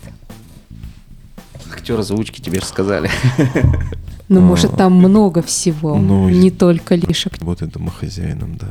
[1.73, 3.11] Актер озвучки тебе же сказали.
[4.31, 4.43] Ну, А.
[4.43, 8.69] может, там много всего, Ну, и- не только лишь ак- Работает домохозяином, да.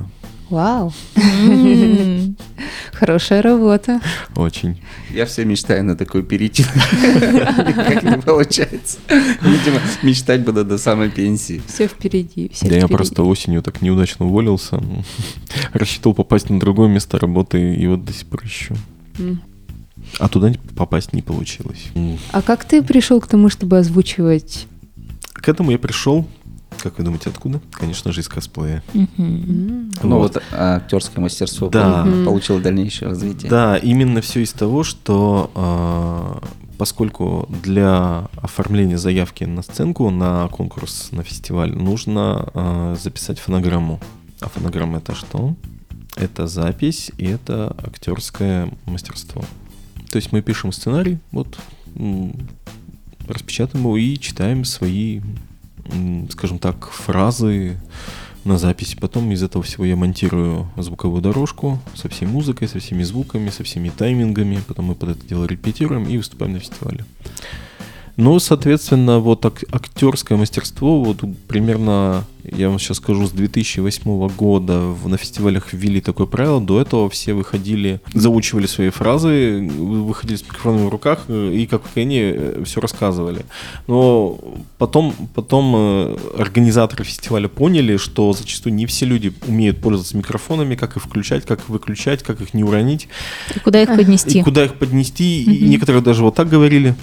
[0.50, 0.92] Вау,
[2.94, 4.02] хорошая работа.
[4.36, 4.82] Очень.
[5.14, 6.64] Я все мечтаю на такую перейти.
[6.64, 8.98] Никак не получается.
[9.10, 11.62] Видимо, мечтать буду до самой пенсии.
[11.68, 14.82] Все впереди, все Да я просто осенью так неудачно уволился.
[15.74, 18.76] Рассчитывал попасть на другое место работы, и вот до сих пор ищу.
[20.20, 21.86] А туда попасть не получилось.
[22.32, 24.66] А как ты пришел к тому, чтобы озвучивать?
[25.42, 26.26] К этому я пришел,
[26.82, 27.60] как вы думаете, откуда?
[27.72, 28.84] Конечно же, из косплея.
[28.94, 29.08] Мгм.
[29.18, 29.92] М.
[30.04, 30.36] Ну Вот.
[30.36, 32.04] вот актерское мастерство Да.
[32.04, 33.50] пол- получило дальнейшее развитие.
[33.50, 36.42] Да, именно все из того, что а,
[36.78, 44.00] поскольку для оформления заявки на сценку, на конкурс, на фестиваль, нужно а, записать фонограмму.
[44.42, 45.56] А фонограмма это что?
[46.16, 49.44] Это запись и это актерское мастерство.
[50.10, 51.58] То есть мы пишем сценарий, вот
[53.34, 55.22] распечатаем его и читаем свои,
[56.30, 57.78] скажем так, фразы
[58.44, 58.96] на запись.
[59.00, 63.64] Потом из этого всего я монтирую звуковую дорожку со всей музыкой, со всеми звуками, со
[63.64, 64.62] всеми таймингами.
[64.68, 67.06] Потом мы под это дело репетируем и выступаем на фестивале.
[68.22, 74.82] Ну, соответственно, вот ак- актерское мастерство, вот примерно, я вам сейчас скажу, с 2008 года
[74.82, 76.60] в- на фестивалях ввели такое правило.
[76.60, 81.84] До этого все выходили, заучивали свои фразы, выходили с микрофоном в руках э, и как
[81.96, 83.46] они все рассказывали.
[83.88, 84.38] Но
[84.78, 90.98] потом, потом э, организаторы фестиваля поняли, что зачастую не все люди умеют пользоваться микрофонами, как
[90.98, 93.08] их включать, как их выключать, как их не уронить.
[93.56, 94.40] И куда их поднести?
[94.40, 95.44] И куда их поднести.
[95.44, 95.70] И Мгм.
[95.70, 96.96] некоторые даже вот так говорили.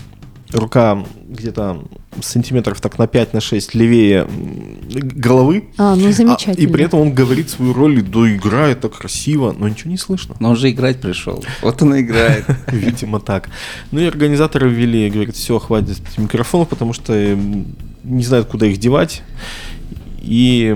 [0.52, 1.84] Рука где-то
[2.22, 4.26] сантиметров так на 5 на 6 левее
[4.90, 5.64] головы.
[5.76, 6.62] А, ну А, замечательно.
[6.62, 10.36] и при этом он говорит свою роль, и доиграет так красиво, но ничего не слышно.
[10.40, 11.44] Но он же играть пришел.
[11.62, 12.44] Вот он и играет.
[12.72, 13.48] Видимо, так.
[13.90, 17.12] Ну и организаторы ввели, говорят, все, хватит микрофонов, потому что
[18.04, 19.22] не знают, куда их девать.
[20.22, 20.72] И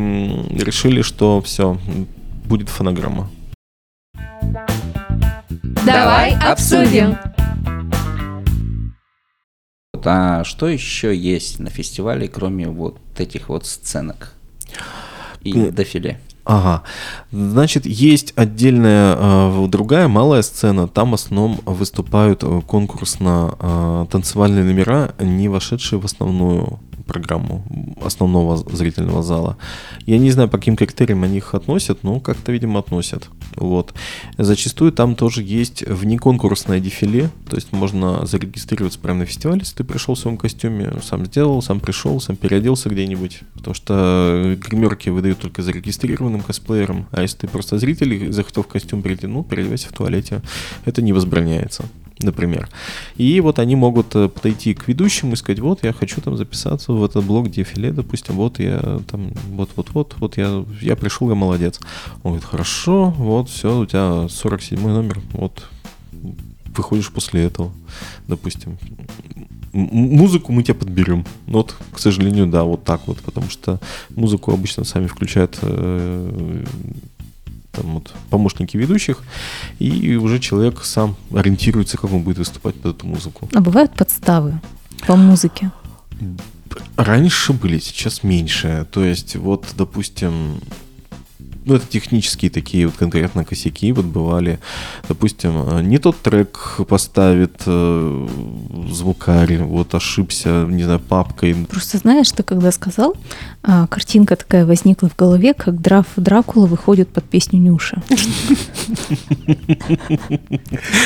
[0.50, 1.78] решили, что все,
[2.44, 3.30] будет фонограмма.
[5.85, 7.16] Давай обсудим.
[10.06, 14.34] А что еще есть на фестивале, кроме вот этих вот сценок
[15.42, 16.18] и дофиле?
[16.44, 16.82] Ага.
[17.30, 20.88] Значит, есть отдельная э, другая малая сцена.
[20.88, 27.64] Там в основном выступают э, конкурсно э, танцевальные номера, не вошедшие в основную программу
[28.00, 29.56] основного зрительного зала.
[30.06, 33.28] Я не знаю, по каким критериям они их относят, но как-то, видимо, относят.
[33.56, 33.92] Вот.
[34.38, 39.84] Зачастую там тоже есть внеконкурсное дефиле, то есть можно зарегистрироваться прямо на фестивале, если ты
[39.84, 45.40] пришел в своем костюме, сам сделал, сам пришел, сам переоделся где-нибудь, потому что гримерки выдают
[45.40, 49.92] только зарегистрированным косплеерам, а если ты просто зритель захотел в костюм прийти, ну, переодевайся в
[49.92, 50.42] туалете,
[50.84, 51.84] это не возбраняется
[52.22, 52.68] например.
[53.16, 56.92] И вот они могут э, подойти к ведущему и сказать, вот я хочу там записаться
[56.92, 61.80] в этот блок дефиле, допустим, вот я там, вот-вот-вот, вот я, я пришел, я молодец.
[62.22, 65.68] Он говорит, хорошо, вот все, у тебя 47 номер, вот
[66.76, 67.72] выходишь после этого,
[68.26, 68.78] допустим.
[69.72, 71.24] Музыку мы тебе подберем.
[71.46, 73.78] Ну Вот, к сожалению, да, вот так вот, потому что
[74.11, 76.64] музыку обычно сами включают э,
[77.80, 79.22] там вот помощники ведущих,
[79.78, 83.48] и уже человек сам ориентируется, как он будет выступать под эту музыку.
[83.54, 84.60] А бывают подставы
[85.06, 85.70] по музыке?
[86.96, 88.86] Раньше были, сейчас меньше.
[88.92, 90.60] То есть, вот, допустим,
[91.64, 94.58] ну, это технические такие вот конкретно косяки вот бывали.
[95.08, 98.28] Допустим, э, не тот трек поставит э,
[98.90, 101.54] звукарь, вот ошибся, не знаю, папкой.
[101.68, 103.14] Просто знаешь, ты когда сказал,
[103.62, 108.02] а, картинка такая возникла в голове, как Драф Дракула выходит под песню Нюша.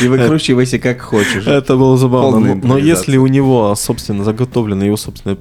[0.03, 1.47] И выкручивайся как хочешь.
[1.47, 2.55] Это было забавно.
[2.55, 5.39] Но, если у него, собственно, заготовлена его собственная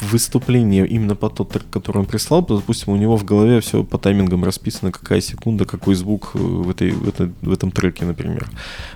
[0.00, 3.98] выступление именно по тот трек, который он прислал, допустим, у него в голове все по
[3.98, 8.48] таймингам расписано, какая секунда, какой звук э, в, этой, в, этой, в этом треке, например,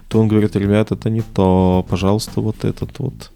[0.08, 3.30] то он говорит, ребят, это не то, пожалуйста, вот этот вот.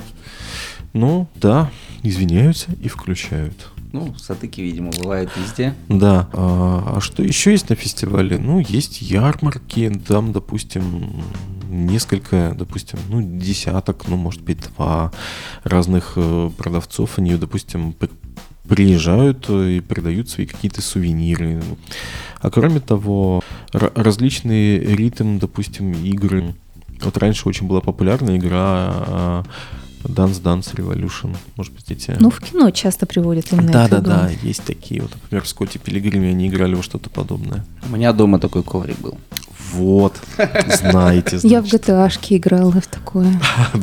[0.93, 1.71] Ну, да,
[2.03, 3.71] извиняются и включают.
[3.93, 5.75] Ну, сатыки, видимо, бывают везде.
[5.89, 6.29] Да.
[6.33, 8.39] А, а что еще есть на фестивале?
[8.39, 11.23] Ну, есть ярмарки, там, допустим,
[11.69, 15.13] несколько, допустим, ну, десяток, ну, может быть, два
[15.65, 17.19] разных э, продавцов.
[17.19, 18.11] Они, допустим, при-
[18.69, 21.63] приезжают э, и продают свои какие-то сувениры.
[22.41, 26.55] А кроме того, ра- различные ритм, допустим, игры.
[27.03, 29.45] Вот раньше очень была популярна игра а,
[30.03, 31.37] Dance Dance Revolution.
[31.57, 32.17] Может быть, эти...
[32.19, 34.11] Ну, в кино часто приводят именно да, эту да, игру.
[34.11, 35.03] да, есть такие.
[35.03, 37.65] Вот, например, в Скотте Пилигриме они играли во что-то подобное.
[37.89, 39.19] У меня дома такой коврик был.
[39.73, 40.17] Вот,
[40.81, 41.67] знаете, Я в.
[41.67, 43.27] GTA-шке играла в такое.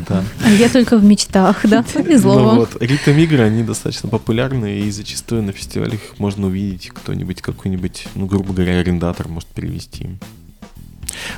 [0.09, 0.23] Да.
[0.43, 2.55] А я только в мечтах, да, повезло Ну вам.
[2.57, 8.25] вот, ритм-игры, они достаточно популярны, и зачастую на фестивалях их можно увидеть кто-нибудь, какой-нибудь, ну,
[8.25, 10.09] грубо говоря, арендатор может перевести.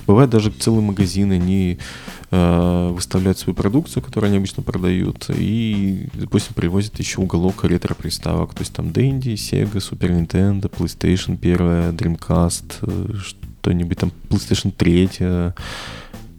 [0.08, 1.78] Бывает даже целые магазины, они
[2.32, 8.54] э, выставляют свою продукцию, которую они обычно продают, и, допустим, привозят еще уголок ретро-приставок.
[8.54, 13.14] То есть там Dendy, Sega, Super Nintendo, PlayStation 1, Dreamcast, э,
[13.66, 15.54] что-нибудь там, PlayStation 3,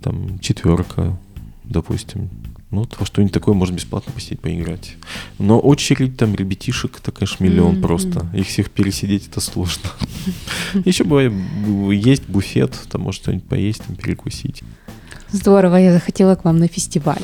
[0.01, 1.19] там, четверка,
[1.65, 2.31] допустим.
[2.71, 4.95] Ну, вот во что-нибудь такое можно бесплатно посидеть, поиграть.
[5.39, 7.83] Но очередь там ребятишек, это, конечно, миллион Мгм.
[7.83, 8.27] просто.
[8.33, 9.91] Их всех пересидеть это сложно.
[10.85, 11.33] Еще бывает,
[11.93, 14.63] есть буфет, там может что-нибудь поесть, там перекусить.
[15.33, 17.23] Здорово, я захотела к вам на фестиваль.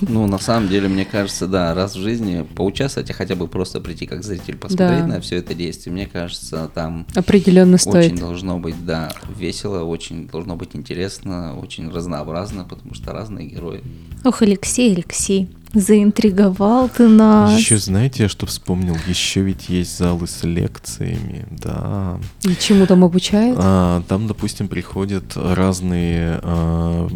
[0.00, 3.80] Ну, на самом деле, мне кажется, да, раз в жизни поучаствовать, а хотя бы просто
[3.80, 5.06] прийти как зритель, посмотреть Да.
[5.06, 8.14] на все это действие, мне кажется, там Определенно очень стоит.
[8.18, 13.82] должно быть, да, весело, очень должно быть интересно, очень разнообразно, потому что разные герои.
[14.24, 17.58] Ох, Алексей, Алексей, заинтриговал ты нас.
[17.58, 18.96] Еще знаете, я что вспомнил?
[19.06, 22.18] Еще ведь есть залы с лекциями, да.
[22.42, 23.58] И чему там обучают?
[23.60, 27.08] А, там, допустим, приходят разные а,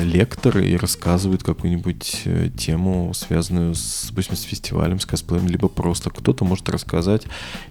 [0.00, 6.10] лекторы и рассказывают какую-нибудь э, тему, связанную с, допустим, с фестивалем, с косплеем, либо просто
[6.10, 7.22] кто-то может рассказать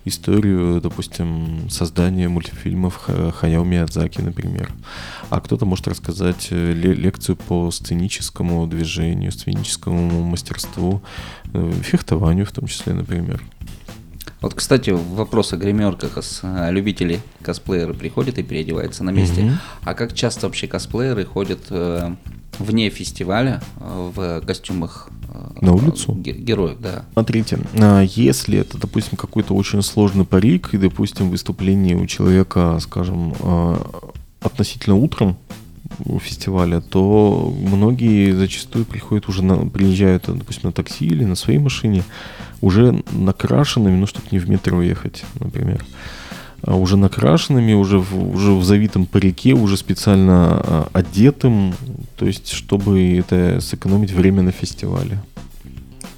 [0.06, 4.72] историю, допустим, создания мультфильмов Ха- Хаяо Миядзаки, например.
[5.30, 11.02] А кто-то может рассказать э, ле- лекцию по сценическому движению, сценическому мастерству,
[11.54, 13.44] э, фехтованию в том числе, например.
[14.42, 16.18] Вот, кстати, вопрос о гримерках.
[16.70, 19.42] Любители косплееры приходят и переодеваются на месте.
[19.44, 19.60] Мгм.
[19.84, 22.14] А как часто вообще косплееры ходят э,
[22.60, 26.12] вне фестиваля э, в костюмах э, На улицу?
[26.12, 27.06] ге- героев, да.
[27.14, 33.34] Смотрите, а, если это, допустим, какой-то очень сложный парик, и, допустим, выступление у человека, скажем,
[34.42, 35.38] относительно утром
[36.22, 42.04] фестиваля, то многие зачастую приходят уже, на, приезжают, допустим, на такси или на своей машине,
[42.62, 45.84] уже накрашенными, ну, чтобы не в метро ехать, например.
[46.62, 51.74] А уже накрашенными, уже в, уже в завитом парике, уже специально а, одетым,
[52.16, 55.20] то есть, чтобы это сэкономить время на фестивале.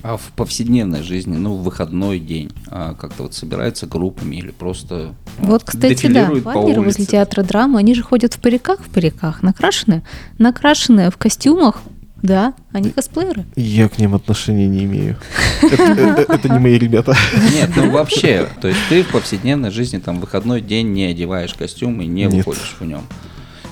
[0.08, 5.16] А в повседневной жизни, ну, в выходной день, а, как-то вот собираются группами или просто
[5.40, 9.42] ну, Вот, кстати, да, вагеры возле театра драмы, они же ходят в париках, в париках,
[9.42, 10.04] накрашенные,
[10.38, 11.82] накрашенные в костюмах,
[12.22, 13.46] да, они косплееры.
[13.56, 15.18] Я к ним отношения не имею.
[15.64, 17.16] Это, это- это не мои ребята.
[17.56, 21.56] Нет, ну вообще, то есть ты в повседневной жизни, там, в выходной день не одеваешь
[21.56, 23.02] костюм и не выходишь в нем.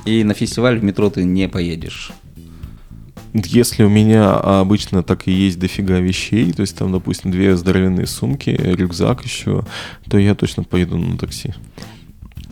[0.05, 2.11] И на фестиваль в метро ты не поедешь.
[3.33, 8.05] Если у меня обычно так и есть дофига вещей, то есть там, допустим, две здоровенные
[8.05, 9.63] сумки, рюкзак еще,
[10.09, 11.53] то я точно поеду на такси.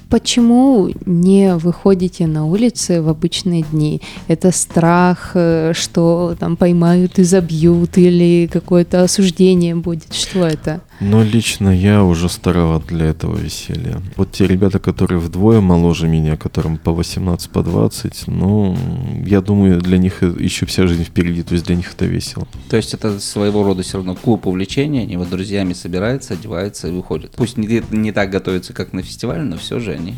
[0.10, 4.02] Почему не выходите на улицы в обычные дни?
[4.28, 10.14] Это страх, э, что там поймают и забьют, или какое-то осуждение будет?
[10.14, 10.82] Что это?
[11.02, 14.02] Но лично я уже староват для этого веселья.
[14.18, 18.78] Вот те ребята, которые вдвое моложе меня, которым по 18, по 20, ну,
[19.26, 22.48] я думаю, для них еще вся жизнь впереди, то есть для них это весело.
[22.70, 26.92] То есть это своего рода все равно клуб увлечения, они вот друзьями собираются, одеваются и
[26.92, 27.32] выходят.
[27.36, 30.16] Пусть не, не так готовятся, как на фестивале, но все же они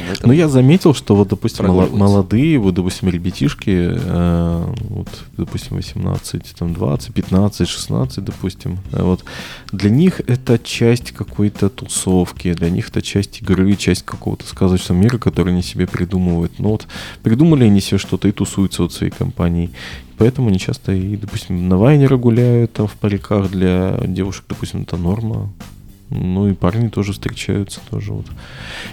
[0.00, 6.54] этом Ну, я заметил, что вот, допустим, молодые, вот, допустим, ребятишки, э, вот, допустим, 18,
[6.58, 9.24] там, 20, 15, 16, допустим, э, вот,
[9.72, 15.18] для них это часть какой-то тусовки, для них это часть игры, часть какого-то сказочного мира,
[15.18, 16.58] который они себе придумывают.
[16.58, 16.86] Ну, вот,
[17.22, 19.70] придумали они себе что-то и тусуются вот в своей компании.
[20.18, 24.96] Поэтому они часто и, допустим, на вайнеры гуляют там в париках для девушек, допустим, это
[24.96, 25.50] норма.
[26.14, 28.26] Ну и парни тоже встречаются тоже вот.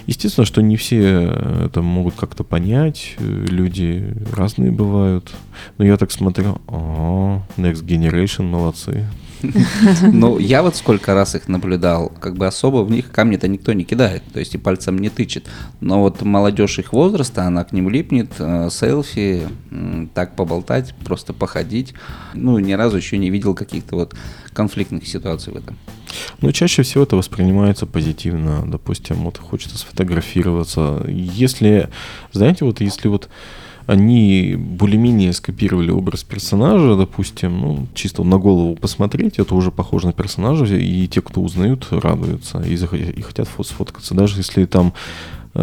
[0.06, 5.32] Естественно, что не все э, это могут как-то понять, э, люди разные бывают.
[5.78, 9.06] Но я так смотрю, а, Next Generation, молодцы.
[10.12, 13.84] Ну, я вот сколько раз их наблюдал, как бы особо в них камни-то никто не
[13.84, 15.46] кидает, то есть и пальцем не тычет.
[15.80, 19.48] Но вот молодежь их возраста, она к ним липнет, э, селфи,
[20.14, 21.94] так поболтать, просто походить.
[22.34, 24.14] Ну, ни разу еще не видел каких-то вот
[24.52, 25.76] конфликтных ситуаций в этом.
[26.40, 28.64] Ну, чаще всего это воспринимается позитивно.
[28.66, 31.04] Допустим, вот хочется сфотографироваться.
[31.08, 31.88] Если,
[32.32, 33.28] знаете, вот если вот
[33.90, 40.12] они более-менее скопировали образ персонажа, допустим, ну, чисто на голову посмотреть, это уже похоже на
[40.12, 44.92] персонажа, и те, кто узнают, радуются и, захотят, и хотят фо- сфоткаться, даже если там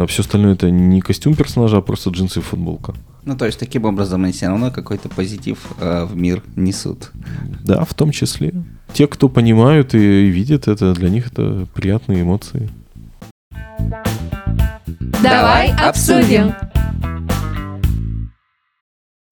[0.07, 2.93] все остальное это не костюм персонажа, а просто джинсы и футболка.
[3.23, 7.11] Ну, то есть таким образом они все равно какой-то позитив э, в мир несут.
[7.63, 8.53] Да, в том числе.
[8.93, 12.69] Те, кто понимают и видят это, для них это приятные эмоции.
[15.21, 16.53] Давай обсудим.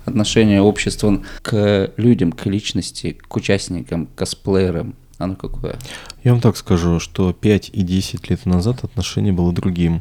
[0.06, 5.78] Отношение общества к людям, к личности, к участникам, к косплеерам, оно какое?
[6.24, 10.00] Я вам так скажу, что 5 и 10 лет назад отношение было другим.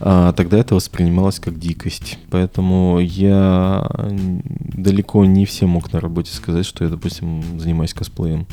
[0.00, 2.18] А тогда это воспринималось как дикость.
[2.30, 8.46] Поэтому я далеко не всем мог на работе сказать, что я, допустим, занимаюсь косплеем.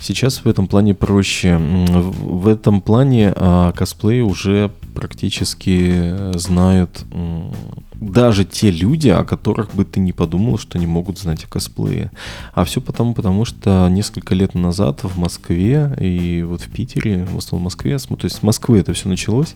[0.00, 1.56] Сейчас в этом плане проще.
[1.58, 7.50] В в этом плане а, косплей уже практически знают м,
[7.94, 12.10] даже те люди, о которых бы ты не подумал, что они могут знать о косплее.
[12.54, 17.38] А все потому, потому что несколько лет назад в Москве и вот в Питере, в
[17.38, 19.54] основном в Москве, с- то есть с Москвы это все началось,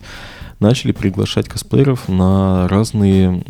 [0.59, 3.43] начали приглашать косплееров на разные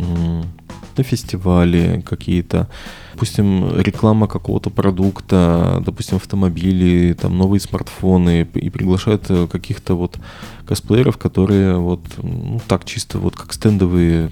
[0.97, 2.67] на фестивали какие-то,
[3.13, 10.17] допустим, реклама какого-то продукта, допустим, автомобили, там новые смартфоны, и приглашают э, каких-то вот
[10.65, 14.31] косплееров, которые вот, ну, так чисто вот как стендовые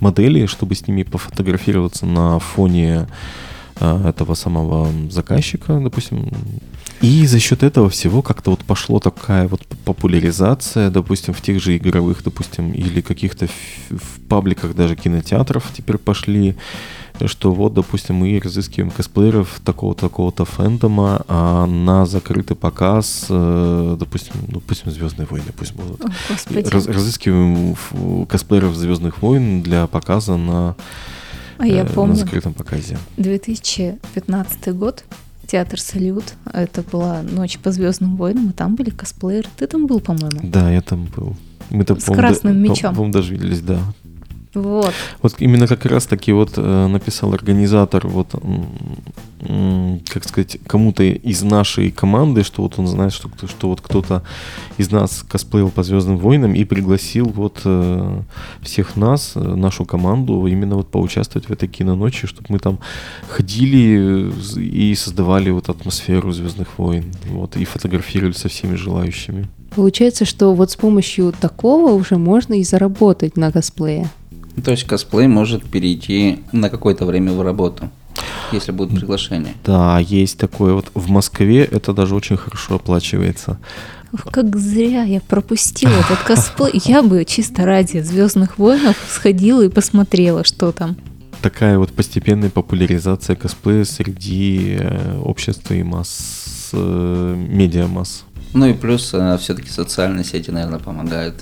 [0.00, 3.06] модели, чтобы с ними пофотографироваться на фоне
[3.80, 6.30] а, этого самого заказчика, допустим.
[7.00, 11.76] И за счет этого всего как-то вот пошло такая вот популяризация, допустим, в тех же
[11.76, 13.46] игровых, допустим, или каких-то
[13.88, 16.56] в, пабликах даже кинотеатров теперь пошли,
[17.24, 24.34] что вот, допустим, мы разыскиваем косплееров такого-то, такого-то фэндома, а на закрытый показ, э, допустим,
[24.48, 26.04] ну, допустим, Звездные войны, пусть будут.
[26.04, 26.08] О.
[26.28, 27.76] Раз- разыскиваем
[28.26, 30.76] косплееров Звездных войн для показа на,
[31.56, 32.98] А я э, на помню, закрытом показе.
[33.16, 35.04] 2015 год,
[35.50, 36.34] театр «Салют».
[36.52, 39.48] Это была ночь по Звездным войнам, и там были косплееры.
[39.56, 40.40] Ты там был, по-моему?
[40.42, 41.36] Да, я там был.
[41.70, 42.94] Мы там, С красным мечом.
[42.94, 43.80] По-моему, даже виделись, да.
[44.54, 44.92] Вот.
[45.22, 48.34] Вот именно как раз таки вот э, написал организатор, вот,
[50.12, 54.22] как сказать, кому-то из нашей команды, что вот он знает, что, что вот кто-то
[54.76, 58.22] из нас косплеил по Звездным войнам и пригласил вот э,
[58.62, 62.80] всех нас, э, нашу команду, именно вот поучаствовать в этой киноночи, чтобы мы там
[63.28, 69.48] ходили и создавали вот атмосферу Звездных войн, вот, и фотографировали со всеми желающими.
[69.74, 74.10] Получается, что вот с помощью такого уже можно и заработать на косплее.
[74.56, 77.90] Ну, То есть косплей может перейти на какое-то время в работу,
[78.52, 79.54] если будет приглашение.
[79.64, 83.58] Да, есть такое вот в Москве, это даже очень хорошо оплачивается.
[84.12, 86.82] Ух, Как зря я пропустила этот косплей.
[86.84, 90.96] Я бы чисто ради Звездных войнов сходила и посмотрела, что там.
[91.42, 98.24] такая вот постепенная популяризация косплея среди э, общества и масс, э, медиа масс.
[98.52, 101.36] Ну и плюс все-таки социальные сети, наверное, помогают.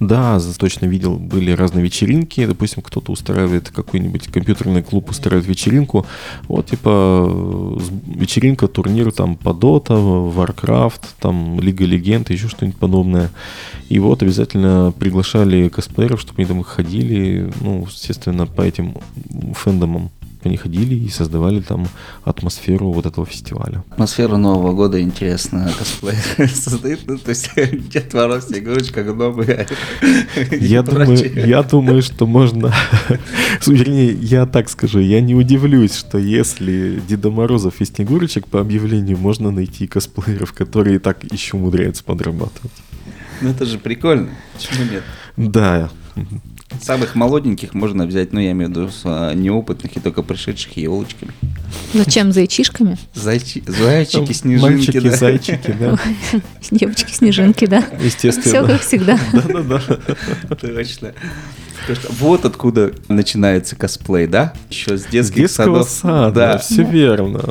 [0.00, 6.06] Да, точно видел, были разные вечеринки, допустим, кто-то устраивает какой-нибудь компьютерный клуб, устраивает вечеринку,
[6.46, 7.78] вот типа э,
[8.14, 9.96] вечеринка, турнир там по Dota,
[10.34, 13.30] Warcraft, там Лига Легенд, еще что-нибудь подобное.
[13.88, 18.94] И вот обязательно приглашали косплееров, чтобы они там ходили, ну, естественно, по этим
[19.54, 20.10] фэндомам.
[20.48, 21.86] Они ходили и создавали там
[22.24, 23.84] атмосферу вот этого фестиваля.
[23.90, 26.16] Атмосфера Нового года интересно косплей
[26.48, 27.00] создают.
[27.06, 27.50] Ну, то есть
[27.92, 29.44] Дед Мороз, Снегурочка, гномы.
[30.50, 32.72] Я думаю, я думаю, что можно...
[33.66, 39.18] Вернее, я так скажу, я не удивлюсь, что если Деда Морозов и Снегурочек по объявлению
[39.18, 42.72] можно найти косплееров, которые так еще умудряются подрабатывать.
[43.42, 44.30] Ну это же прикольно.
[44.54, 45.02] Почему нет?
[45.36, 45.90] Да,
[46.82, 50.76] Самых молоденьких можно взять, ну я имею в виду с, а, неопытных и только пришедших
[50.76, 51.32] елочками.
[51.94, 52.96] Зачем зайчишками?
[53.14, 55.16] Зайчи, зайчики, снежинки, мальчики, Ну, да.
[55.16, 55.98] зайчики, да,
[56.70, 57.82] Девочки-снежинки, да?
[57.98, 58.66] Все естественно.
[58.68, 59.18] как всегда.
[59.32, 59.80] Да-да-да.
[60.60, 61.14] Точно.
[62.20, 64.52] Вот откуда начинается косплей, да?
[64.70, 65.88] Еще с детских детского садов.
[65.88, 66.58] сада, Да.
[66.58, 67.42] все верно.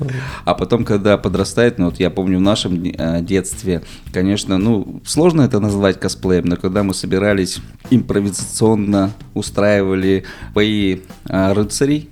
[0.45, 5.41] А потом, когда подрастает, ну вот я помню в нашем э, детстве, конечно, ну сложно
[5.41, 7.59] это назвать косплеем, но когда мы собирались
[7.89, 12.09] импровизационно устраивали бои э, рыцарей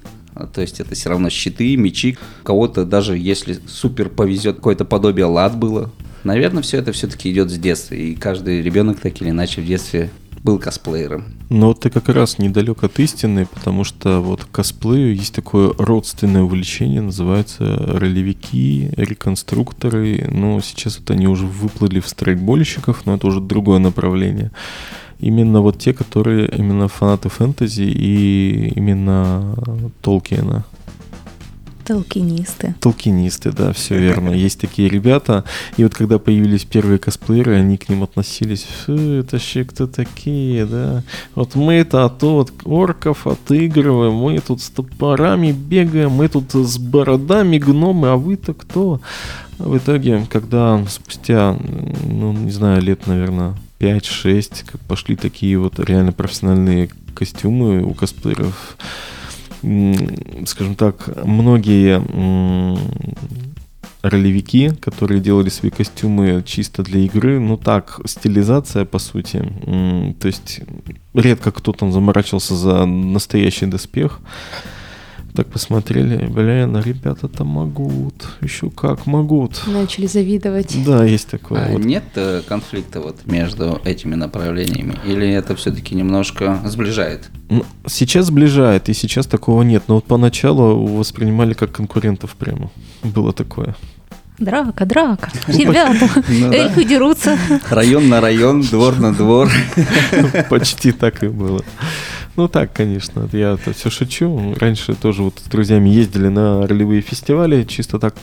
[0.53, 2.17] То есть это все равно щиты, мечи.
[2.43, 5.91] Кого-то даже если супер повезет, какое-то подобие лад было.
[6.23, 7.93] Наверное, все это все-таки идет с детства.
[7.95, 10.09] И каждый ребенок так или иначе в детстве
[10.45, 11.25] был косплеером.
[11.49, 17.01] Но ты как раз недалек от истины, потому что вот косплею есть такое родственное увлечение,
[17.01, 20.29] называется ролевики, реконструкторы.
[20.31, 24.51] Но сейчас вот они уже выплыли в страйкбольщиков, но это уже другое направление.
[25.19, 29.55] Именно вот те, которые именно фанаты фэнтези и именно
[30.01, 30.63] Толкиена.
[31.85, 32.73] Толкинисты.
[32.79, 34.31] Толкинисты, да, все верно.
[34.31, 35.43] Есть такие ребята.
[35.77, 40.65] И вот когда появились первые косплееры, они к ним относились, «Фу, это вообще кто такие,
[40.65, 41.03] да?
[41.35, 46.77] Вот мы-то а то вот орков отыгрываем, мы тут с топорами бегаем, мы тут с
[46.77, 48.99] бородами гномы, а вы-то кто?
[49.57, 51.57] В итоге, когда спустя,
[52.03, 58.77] ну, не знаю, лет, наверное, 5-6, как пошли такие вот реально профессиональные костюмы у косплееров,
[60.45, 62.01] скажем так, многие
[64.01, 69.43] ролевики, которые делали свои костюмы чисто для игры, ну так, стилизация по сути.
[70.19, 70.61] То есть
[71.13, 74.19] редко кто там заморачивался за настоящий доспех.
[75.35, 79.61] Так посмотрели, блин, ребята-то могут, еще как могут.
[79.67, 80.75] Начали завидовать.
[80.85, 81.65] Да, есть такое.
[81.65, 81.83] А вот.
[81.83, 84.97] нет э, конфликта вот между этими направлениями?
[85.05, 87.29] Или это все-таки немножко сближает?
[87.49, 89.83] Ну, Сейчас сближает, и сейчас такого нет.
[89.87, 92.71] Но вот поначалу воспринимали как конкурентов прямо.
[93.03, 93.75] Было такое.
[94.39, 95.31] Драка, драка.
[95.47, 96.55] Ребята, Ну да.
[96.55, 97.37] эльфы дерутся.
[97.69, 99.49] Район на район, двор на двор.
[100.49, 101.63] Почти так и было.
[102.35, 104.53] Ну так, конечно, я это все шучу.
[104.59, 108.15] Раньше тоже вот с друзьями ездили на ролевые фестивали, чисто так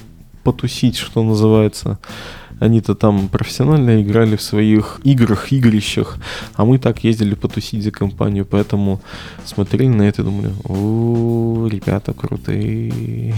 [0.44, 1.98] потусить, что называется.
[2.60, 6.18] Они-то там профессионально играли в своих играх, игрищах,
[6.54, 9.00] а мы так ездили потусить за компанию, поэтому
[9.44, 13.34] смотрели на это и думали, о, ребята крутые.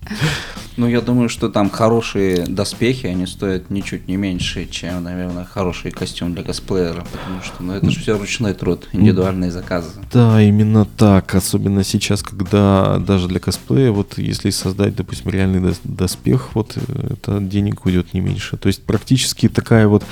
[0.76, 5.90] Ну, я думаю, что там хорошие доспехи, они стоят ничуть не меньше, чем, наверное, хороший
[5.90, 9.90] костюм для косплеера, потому что, ну, это же все ручной труд, индивидуальные заказы.
[10.12, 11.34] Да, именно так.
[11.34, 17.12] Особенно сейчас, когда даже для косплея, вот если создать, допустим, реальный дос- доспех, вот э,
[17.12, 18.56] это денег уйдет не меньше.
[18.56, 20.04] То есть практически такая вот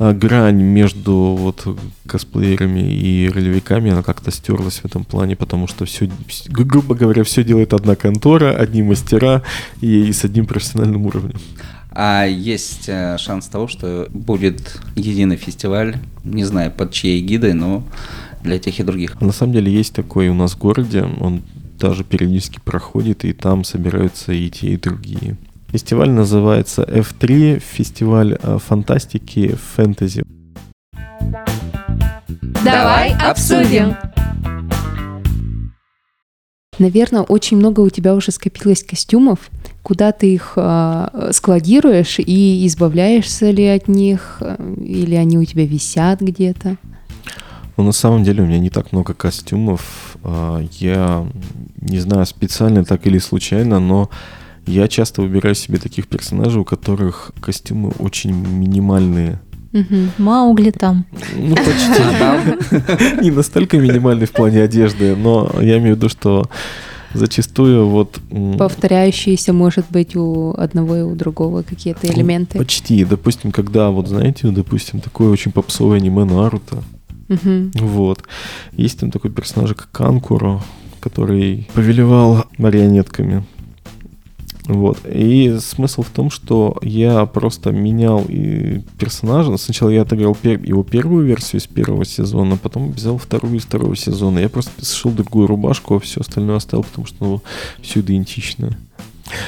[0.00, 1.66] грань между вот
[2.06, 6.10] косплеерами и ролевиками, она как-то стерлась в этом плане, потому что все,
[6.48, 9.42] грубо говоря, все делает одна контора, одни мастера
[9.82, 11.38] и, и с одним профессиональным уровнем.
[11.92, 17.82] А есть э, шанс того, что будет единый фестиваль, не знаю, под чьей гидой, но
[18.42, 19.20] для тех и других.
[19.20, 21.42] На самом деле есть такой у нас в городе, он
[21.78, 25.36] даже периодически проходит, и там собираются и те, и другие.
[25.72, 30.24] Фестиваль называется F3, фестиваль э, фантастики, фэнтези.
[32.64, 33.94] Давай обсудим.
[36.80, 39.50] Наверное, очень много у тебя уже скопилось костюмов.
[39.82, 44.42] Куда ты их а, складируешь и избавляешься ли от них,
[44.78, 46.76] или они у тебя висят где-то?
[47.76, 50.16] Но на самом деле у меня не так много костюмов.
[50.24, 51.28] А, Я
[51.80, 54.10] не знаю, специально так или случайно, но
[54.70, 59.40] я часто выбираю себе таких персонажей, у которых костюмы очень минимальные.
[59.72, 60.10] Мгм.
[60.18, 61.06] Маугли там.
[61.36, 63.22] Ну, почти.
[63.22, 66.48] Не настолько минимальный в плане одежды, но я имею в виду, что
[67.14, 68.20] зачастую вот...
[68.58, 72.58] Повторяющиеся, может быть, у одного и у другого какие-то ну, элементы.
[72.58, 73.04] Почти.
[73.04, 76.82] Допустим, когда, вот знаете, допустим, такое очень попсовое аниме Наруто,
[77.74, 78.24] вот,
[78.72, 80.60] есть там такой персонаж, как Канкуро,
[80.98, 83.44] который повелевал марионетками.
[84.66, 84.98] Вот.
[85.06, 89.56] И смысл в том, что я просто менял и персонажа.
[89.56, 93.96] Сначала я отыграл пер- его первую версию из первого сезона, потом взял вторую из второго
[93.96, 94.38] сезона.
[94.38, 97.42] Я просто сшил другую рубашку, а все остальное оставил, потому что ну,
[97.82, 98.76] все идентично.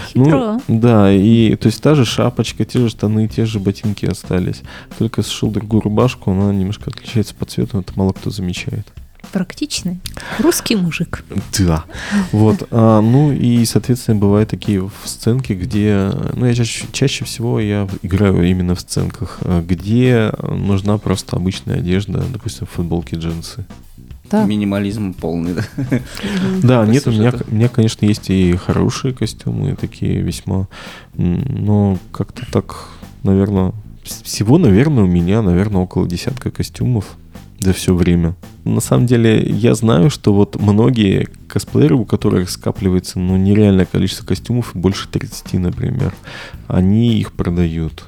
[0.09, 0.61] Хитро.
[0.69, 4.63] Ну, да, и то есть та же шапочка, те же штаны, те же ботинки остались.
[4.99, 8.87] Только сшил другую рубашку, она немножко отличается по цвету, это мало кто замечает.
[9.33, 9.99] Практичный.
[10.41, 11.25] Русский мужик.
[11.59, 11.85] Да.
[12.33, 12.69] Вот.
[12.71, 16.11] а, ну и, соответственно, бывают такие в- сценки, где...
[16.35, 21.77] Ну, я чаще, чаще всего я играю именно в сценках, а, где нужна просто обычная
[21.77, 23.65] одежда, допустим, футболки, джинсы.
[24.31, 24.45] Да.
[24.45, 25.65] Минимализм полный, да.
[26.63, 30.69] Да, нет, у меня, у меня, конечно, есть и хорошие костюмы, такие весьма,
[31.15, 32.89] но как-то так,
[33.25, 33.73] наверное,
[34.03, 37.17] всего, наверное, у меня, наверное, около десятка костюмов
[37.63, 38.35] за все время.
[38.65, 44.25] На самом деле, я знаю, что вот многие косплееры, у которых скапливается, ну, нереальное количество
[44.27, 46.15] костюмов, больше 30, например,
[46.69, 48.05] они их продают.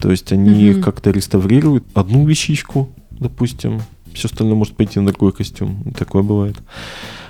[0.00, 3.80] То есть они их как-то реставрируют, одну вещичку, допустим,
[4.14, 5.82] все остальное может пойти на другой костюм.
[5.86, 6.56] И Такое бывает.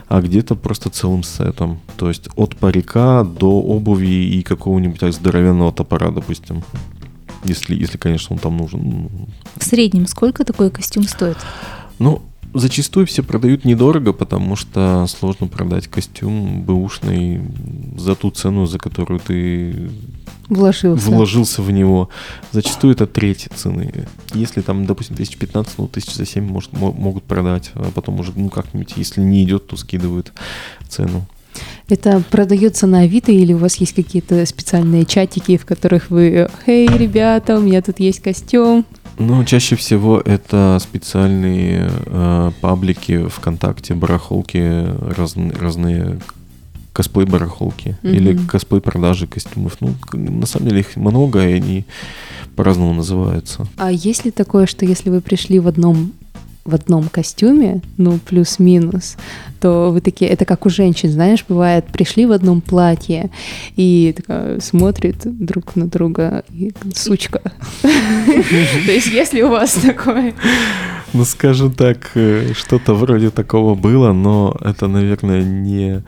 [0.09, 1.81] а где-то просто целым сетом.
[1.97, 6.63] То есть от парика до обуви и какого-нибудь так здоровенного топора, допустим.
[7.45, 9.09] Если, если, конечно, он там нужен.
[9.57, 11.37] В среднем сколько такой костюм стоит?
[11.99, 12.23] Ну,
[12.55, 17.41] зачастую все продают недорого, потому что сложно продать костюм бэушный
[17.97, 19.91] за ту цену, за которую ты
[20.49, 21.11] Вложился.
[21.11, 22.11] вложился в него.
[22.53, 24.07] Зачастую это треть цены.
[24.35, 28.33] Если там, допустим, 1015, ну, тысяч за 7 может, мо- могут продать, а потом уже,
[28.37, 30.33] ну, как-нибудь, если не идет, то скидывают
[30.89, 31.27] цену.
[31.89, 36.87] Это продается на Авито или у вас есть какие-то специальные чатики, в которых вы, «Эй,
[36.89, 38.85] ребята, у меня тут есть костюм».
[39.19, 46.19] Ну, чаще всего это специальные э, паблики ВКонтакте, барахолки, разн- разные
[46.95, 48.13] косплей-барахолки Мгм.
[48.15, 49.77] или косплей-продажи костюмов.
[49.81, 51.85] Ну, на самом деле их много, и они
[52.57, 53.67] по-разному называются.
[53.77, 56.13] А есть ли такое, что если вы пришли в одном
[56.65, 59.17] в одном костюме, ну, плюс-минус,
[59.61, 63.31] то вы такие, это как у женщин, знаешь, бывает, пришли в одном платье
[63.77, 67.41] и такая смотрит друг на друга, и сучка.
[67.83, 70.35] То есть, если у вас такое...
[71.13, 76.03] Ну, скажем так, э, что-то вроде такого было, но это, наверное, не...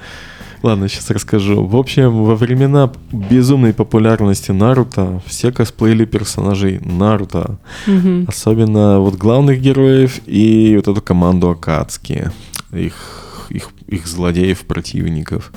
[0.65, 1.67] Ладно, сейчас расскажу.
[1.67, 7.59] В общем, во времена безумной популярности Наруто все косплеили персонажей Наруто.
[7.87, 8.25] Мгм.
[8.27, 12.31] Особенно вот главных героев и вот эту команду Акацки.
[12.73, 15.53] Их, их, их злодеев, противников.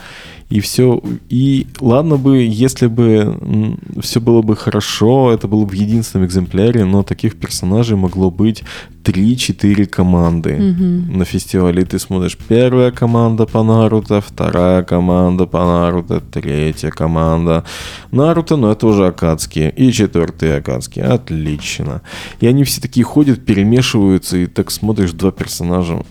[0.49, 1.01] И все.
[1.27, 6.85] И ладно бы, если бы все было бы хорошо, это было бы в единственном экземпляре,
[6.85, 8.63] но таких персонажей могло быть
[9.03, 11.17] 3-4 команды Мгм.
[11.17, 11.83] на фестивале.
[11.83, 17.63] Ты смотришь, первая команда по Наруто, вторая команда по Наруто, третья команда
[18.11, 20.99] Наруто, но это уже Акацки, и четвертые Акацки.
[21.01, 22.01] Отлично.
[22.39, 26.03] И они все такие ходят, перемешиваются, и так смотришь два персонажа.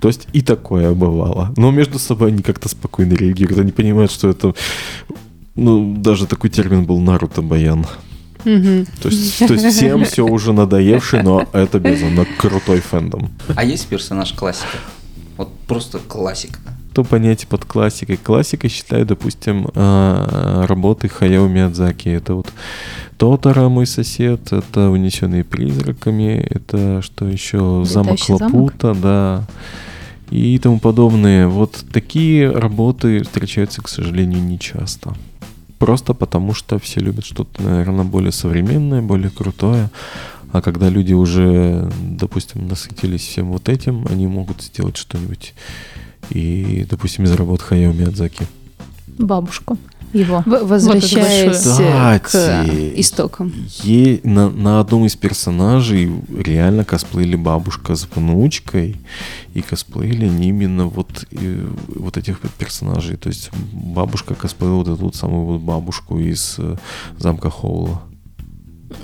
[0.00, 1.52] То есть и такое бывало.
[1.56, 3.60] Но между собой они как-то спокойно реагируют.
[3.60, 4.54] Они понимают, что это...
[5.54, 7.86] Ну, даже такой термин был Наруто-баян.
[8.44, 8.86] Мгм.
[9.02, 13.30] То есть, то есть всем все уже надоевший, но это безумно крутой фэндом.
[13.56, 14.78] А есть персонаж классика?
[15.36, 16.58] Вот просто классика.
[16.96, 18.16] Что понять под классикой?
[18.16, 22.08] Классикой считаю, допустим, а, работы Хаяо Миядзаки.
[22.08, 22.46] Это вот
[23.18, 27.84] Тотара, мой сосед, это «Унесенные призраками», это что еще?
[27.84, 28.16] «Замок?
[28.30, 29.44] Лапута», да.
[30.30, 31.48] И тому подобные.
[31.48, 35.14] Вот такие работы встречаются, к сожалению, не часто.
[35.78, 39.90] Просто потому, что все любят что-то, наверное, более современное, более крутое.
[40.50, 45.52] А когда люди уже, допустим, насытились всем вот этим, они могут сделать что-нибудь
[46.30, 48.46] и, допустим, из работ Хаяо Миядзаки.
[49.18, 49.78] Бабушку
[50.12, 50.42] его.
[50.46, 52.18] Возвращаясь большое.
[52.20, 53.52] к Кстати, истокам.
[53.82, 58.96] Е- на, на одном из персонажей реально косплеили бабушка с внучкой,
[59.54, 63.16] и косплеили они именно вот, э, вот этих персонажей.
[63.16, 66.76] То есть бабушка косплеила вот эту вот самую вот бабушку из э,
[67.18, 68.02] замка Хоула.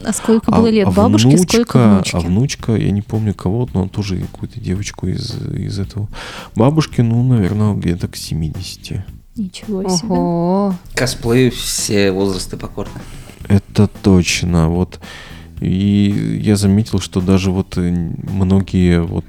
[0.04, 2.16] А сколько было лет бабушке, сколько внучке?
[2.16, 6.08] А внучка, я не помню кого, но тоже какую-то девочку из, из этого.
[6.54, 9.04] Бабушки, ну, наверное, где-то к 70.
[9.36, 10.08] Ничего себе.
[10.08, 10.74] Ого.
[10.94, 13.00] Косплею все возрасты покорны.
[13.48, 14.68] Это точно.
[14.68, 15.00] Вот.
[15.60, 19.24] И я заметил, что даже вот э, многие вот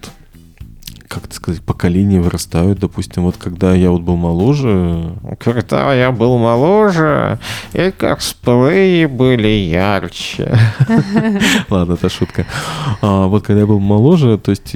[1.14, 2.80] как это сказать, поколения вырастают.
[2.80, 7.40] Допустим, вот когда я вот был моложе, когда я был моложе,
[7.74, 10.58] и косплеи были ярче.
[11.70, 12.48] Ладно, это шутка.
[13.02, 14.74] А, вот когда я был моложе, то есть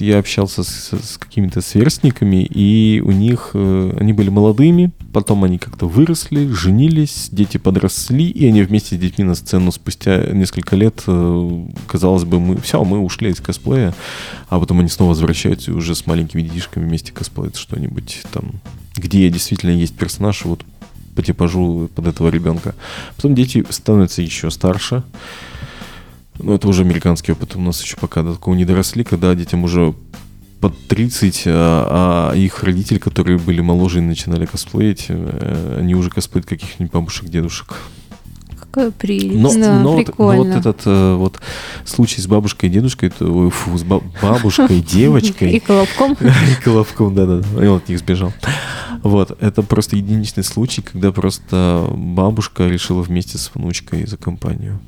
[0.00, 5.58] я общался с, с какими-то сверстниками, и у них э, они были молодыми, потом они
[5.58, 11.02] как-то выросли, женились, дети подросли, и они вместе с детьми на сцену спустя несколько лет,
[11.06, 13.94] э, казалось бы, мы все, мы ушли из косплея,
[14.48, 18.52] а потом они снова возвращаются и уже с маленькими детишками вместе косплеят что-нибудь там,
[18.96, 20.64] где действительно есть персонаж, вот
[21.14, 22.74] по типажу под этого ребенка.
[23.16, 25.02] Потом дети становятся еще старше.
[26.38, 27.56] Ну, это уже американский опыт.
[27.56, 29.94] У нас еще пока до такого не доросли, когда детям уже
[30.60, 36.10] под 30, а, а их родители, которые были моложе и начинали косплеить, э, они уже
[36.10, 37.76] косплеят каких-нибудь бабушек, дедушек.
[38.58, 39.40] Какая прелесть.
[39.40, 40.52] Но, Да, но, вот, но вот прикольно.
[40.54, 41.40] этот э, вот
[41.84, 46.12] случай с бабушкой и дедушкой, это, ой, фу, с ба- бабушкой, И девочкой колобком.
[46.12, 48.32] и Колобком, да-да-да, и он от них сбежал.
[49.02, 54.78] Вот, это просто единичный случай, когда просто бабушка решила вместе с внучкой за компанию.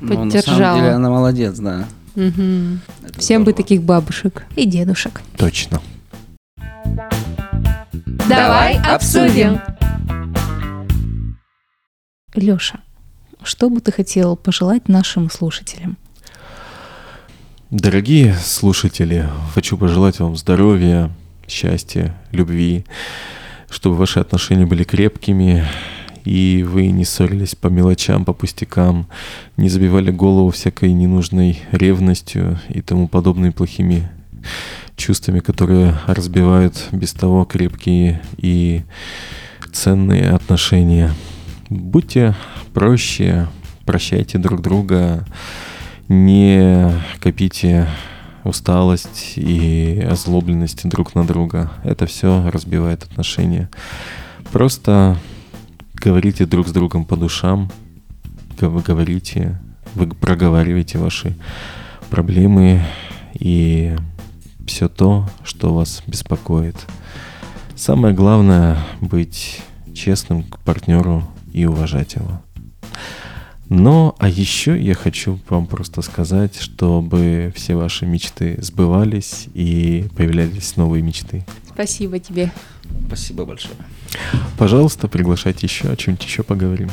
[0.00, 0.56] Ну, на Поддержала.
[0.58, 1.86] самом деле она молодец, да.
[2.14, 3.52] Это Всем бы здорово.
[3.54, 4.44] таких бабушек.
[4.56, 5.20] И дедушек.
[5.36, 5.80] Точно.
[8.28, 9.60] Давай обсудим.
[12.34, 12.80] Леша,
[13.42, 15.96] что бы ты хотел пожелать нашим слушателям?
[17.70, 21.10] Дорогие слушатели, хочу пожелать вам здоровья,
[21.48, 22.84] счастья, любви,
[23.68, 25.66] чтобы ваши отношения были крепкими,
[26.24, 29.06] и вы не ссорились по мелочам, по пустякам,
[29.56, 34.08] не забивали голову всякой ненужной ревностью и тому подобными плохими
[34.96, 38.82] чувствами, которые разбивают без того крепкие и
[39.72, 41.12] ценные отношения.
[41.68, 42.34] Будьте
[42.72, 43.48] проще,
[43.84, 45.26] прощайте друг друга,
[46.08, 47.88] не копите
[48.44, 51.72] усталость и озлобленность друг на друга.
[51.82, 53.70] Это все разбивает отношения.
[54.52, 55.16] Просто
[56.04, 57.70] говорите друг с другом по душам,
[58.60, 59.58] вы говорите,
[59.94, 61.34] вы проговариваете ваши
[62.10, 62.84] проблемы
[63.32, 63.96] и
[64.66, 66.76] все то, что вас беспокоит.
[67.74, 69.62] Самое главное быть
[69.94, 72.42] честным к партнеру и уважать его.
[73.70, 80.76] Но, а еще я хочу вам просто сказать, чтобы все ваши мечты сбывались и появлялись
[80.76, 81.46] новые мечты.
[81.72, 82.52] Спасибо тебе.
[83.06, 83.76] Спасибо большое.
[84.58, 86.90] Пожалуйста, приглашайте еще, о чем-нибудь еще поговорим.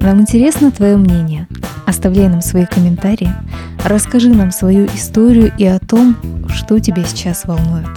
[0.00, 1.46] Нам интересно твое мнение.
[1.86, 3.30] Оставляй нам свои комментарии.
[3.84, 6.16] Расскажи нам свою историю и о том,
[6.48, 7.88] что тебя сейчас волнует.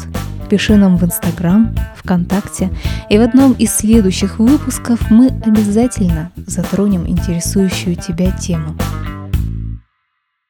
[0.49, 2.69] Пиши нам в Инстаграм, ВКонтакте,
[3.09, 8.75] и в одном из следующих выпусков мы обязательно затронем интересующую тебя тему.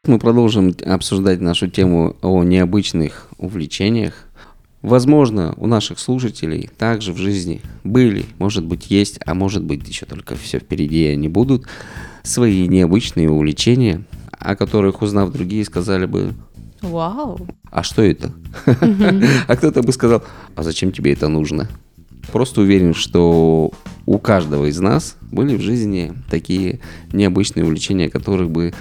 [0.07, 4.15] Мы продолжим обсуждать нашу тему о необычных увлечениях.
[4.81, 10.07] Возможно, у наших слушателей также в жизни были, может быть, есть, а может быть, еще
[10.07, 11.67] только все впереди, они будут,
[12.23, 16.33] свои необычные увлечения, о которых, узнав другие, сказали бы,
[16.81, 17.39] Вау!
[17.69, 18.33] а что это?
[18.65, 20.23] А кто-то бы сказал,
[20.55, 21.67] а зачем тебе это нужно?
[22.31, 23.71] Просто уверен, что
[24.07, 26.79] у каждого из нас были в жизни такие
[27.13, 28.73] необычные увлечения, которых бы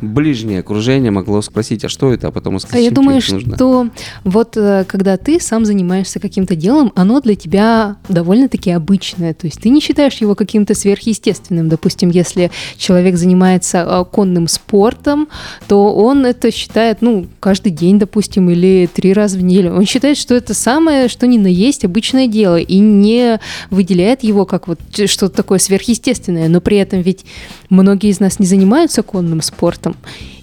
[0.00, 3.34] ближнее окружение могло спросить, а что это, а потом сказать, А я «Зачем думаю, это
[3.34, 3.88] нужно?» что
[4.24, 9.34] вот э, когда ты сам занимаешься каким-то делом, оно для тебя довольно-таки обычное.
[9.34, 11.68] То есть ты не считаешь его каким-то сверхъестественным.
[11.68, 15.28] Допустим, если человек занимается э, конным спортом,
[15.66, 19.74] то он это считает, ну, каждый день, допустим, или три раза в неделю.
[19.74, 23.40] Он считает, что это самое, что ни на есть, обычное дело, и не
[23.70, 26.48] выделяет его как вот что-то такое сверхъестественное.
[26.48, 27.24] Но при этом ведь
[27.70, 29.87] многие из нас не занимаются конным спортом.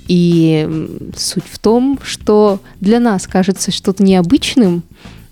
[0.07, 4.83] И м, суть в том, что для нас кажется что-то необычным,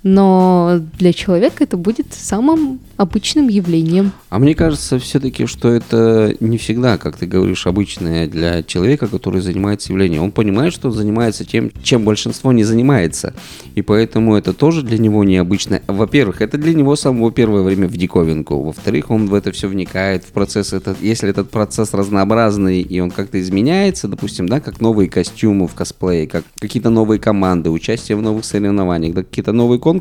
[0.03, 4.11] но для человека это будет самым обычным явлением.
[4.29, 9.41] А мне кажется все-таки, что это не всегда, как ты говоришь, обычное для человека, который
[9.41, 10.23] занимается явлением.
[10.23, 13.33] Он понимает, что он занимается тем, чем большинство не занимается.
[13.75, 15.81] И поэтому это тоже для него необычно.
[15.87, 18.61] Во-первых, это для него самого первое время в диковинку.
[18.61, 21.01] Во-вторых, он в это все вникает, в процесс этот.
[21.01, 26.27] Если этот процесс разнообразный, и он как-то изменяется, допустим, да, как новые костюмы в косплее,
[26.27, 29.92] как какие-то новые команды, участие в новых соревнованиях, да, какие-то новые конкурсы,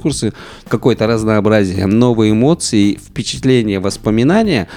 [0.69, 4.69] какое-то разнообразие, новые эмоции, впечатления, воспоминания,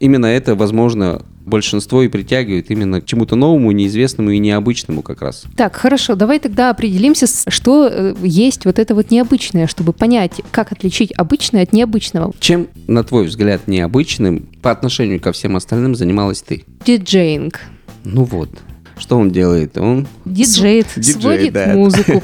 [0.00, 5.44] именно это, возможно, большинство и притягивает именно к чему-то новому, неизвестному и необычному как раз.
[5.56, 10.72] Так, хорошо, давай тогда определимся, что э, есть вот это вот необычное, чтобы понять, как
[10.72, 12.32] отличить обычное от необычного.
[12.40, 16.64] Чем, на твой взгляд, необычным по отношению ко всем остальным занималась ты?
[16.84, 17.60] Диджеинг.
[18.04, 18.50] Ну вот.
[18.96, 19.76] Что он делает?
[19.76, 20.86] Он, Диджеет.
[20.96, 21.74] Диджей, Сводит да.
[21.74, 22.22] музыку,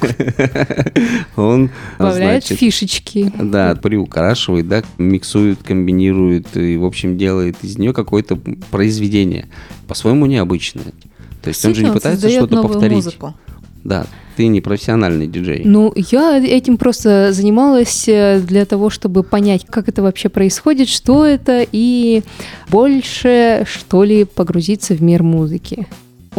[1.36, 3.32] он добавляет значит, фишечки.
[3.40, 8.38] Да, приукрашивает, да, миксует, комбинирует и, в общем, делает из нее какое-то
[8.70, 9.48] произведение.
[9.88, 10.92] По-своему необычное.
[11.42, 12.96] То есть он же не пытается что-то повторить.
[12.96, 13.34] музыку.
[13.82, 14.06] Да,
[14.36, 15.62] ты не профессиональный диджей.
[15.64, 21.24] Ну, я этим просто занималась э, для того, чтобы понять, как это вообще происходит, что
[21.24, 22.22] это, и
[22.68, 25.86] больше, что ли, погрузиться в мир музыки.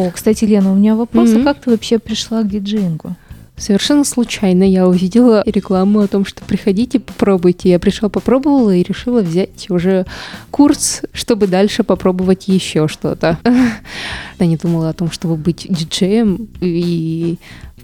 [0.02, 1.42] О, кстати, Лена, у меня вопрос, Мгм.
[1.42, 3.16] а как ты вообще пришла к диджеингу?
[3.56, 7.70] Совершенно случайно я увидела рекламу о том, что приходите, попробуйте.
[7.70, 10.08] Я пришла, попробовала и решила взять уже
[10.50, 13.38] курс, чтобы дальше попробовать еще что-то.
[14.40, 16.48] Я не думала о том, чтобы быть диджеем.
[16.60, 17.38] И,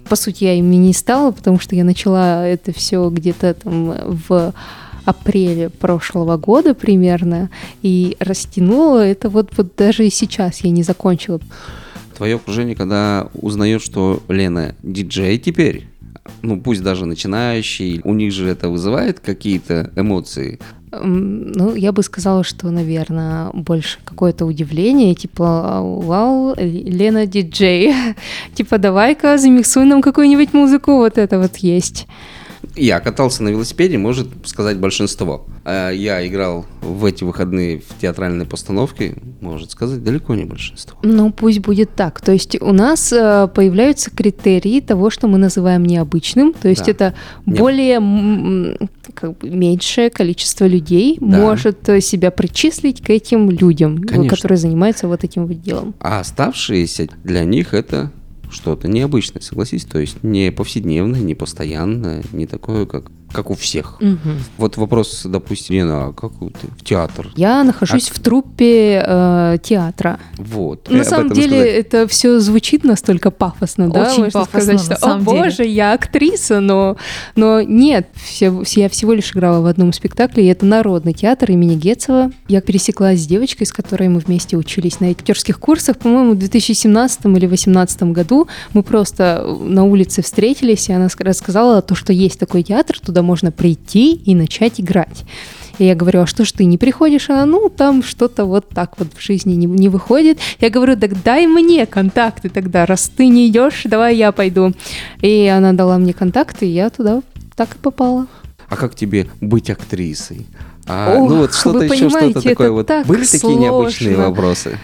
[0.09, 3.93] по сути, я ими не стала, потому что я начала это все где-то там
[4.27, 4.53] в
[5.05, 7.49] апреле прошлого года примерно
[7.83, 11.39] и растянула это вот, вот даже и сейчас я не закончила.
[12.17, 15.87] Твое окружение, когда узнает, что Лена диджей теперь,
[16.41, 20.59] ну пусть даже начинающий, у них же это вызывает какие-то эмоции.
[20.91, 27.93] Ну, я бы сказала, что, наверное, больше какое-то удивление, типа, вау, Лена диджей,
[28.55, 32.07] типа, давай-ка замиксуй нам какую-нибудь музыку, вот это вот есть.
[32.77, 35.45] Я катался на велосипеде, может сказать большинство.
[35.65, 40.97] А Я играл в эти выходные в театральной постановке, может сказать далеко не большинство.
[41.03, 42.21] Ну, пусть будет так.
[42.21, 46.53] То есть у нас э, появляются критерии того, что мы называем необычным.
[46.53, 46.91] То есть Да.
[46.91, 47.13] это
[47.45, 48.77] Не- более
[49.13, 51.37] как бы меньшее количество людей Да.
[51.37, 54.35] может э, себя причислить к этим людям, Конечно.
[54.35, 55.93] которые занимаются вот этим вот делом.
[55.99, 58.11] А оставшиеся для них это
[58.49, 63.99] что-то необычное, согласись, то есть не повседневное, не постоянное, не такое, как, как у всех.
[64.57, 67.29] Вот вопрос, допустим, Лена, а как вот ты в театр?
[67.35, 70.19] Я нахожусь в труппе э, театра.
[70.37, 70.89] Вот.
[70.89, 71.73] На об самом деле сказать.
[71.75, 74.03] это все звучит настолько пафосно, да?
[74.11, 75.43] Очень Можно пафосно, сказать, на что, самом о деле».
[75.43, 76.97] боже, я актриса, но,
[77.35, 81.51] но нет, все, все- я всего лишь играла в одном спектакле, и это Народный театр
[81.51, 82.31] имени Гетцева.
[82.47, 87.25] Я пересеклась с девочкой, с которой мы вместе учились на актерских курсах, по-моему, в 2017
[87.25, 88.47] или 2018 году.
[88.73, 93.16] Мы просто на улице встретились, и она ск- рассказала то, что есть такой театр, туда
[93.21, 95.25] можно прийти и начать играть.
[95.77, 97.29] И я говорю, а что ж ты не приходишь?
[97.29, 100.39] Она, ну, там что-то вот так вот в жизни не, не выходит.
[100.59, 104.73] Я говорю, так дай мне контакты тогда, раз ты не идешь, давай я пойду.
[105.21, 107.21] И она дала мне контакты, и я туда
[107.55, 108.27] так и попала.
[108.69, 110.47] А как тебе быть актрисой?
[110.87, 112.87] А, Ох, ну вот что-то еще, что-то такое вот.
[112.87, 114.29] так Были такие необычные сложно.
[114.29, 114.79] вопросы?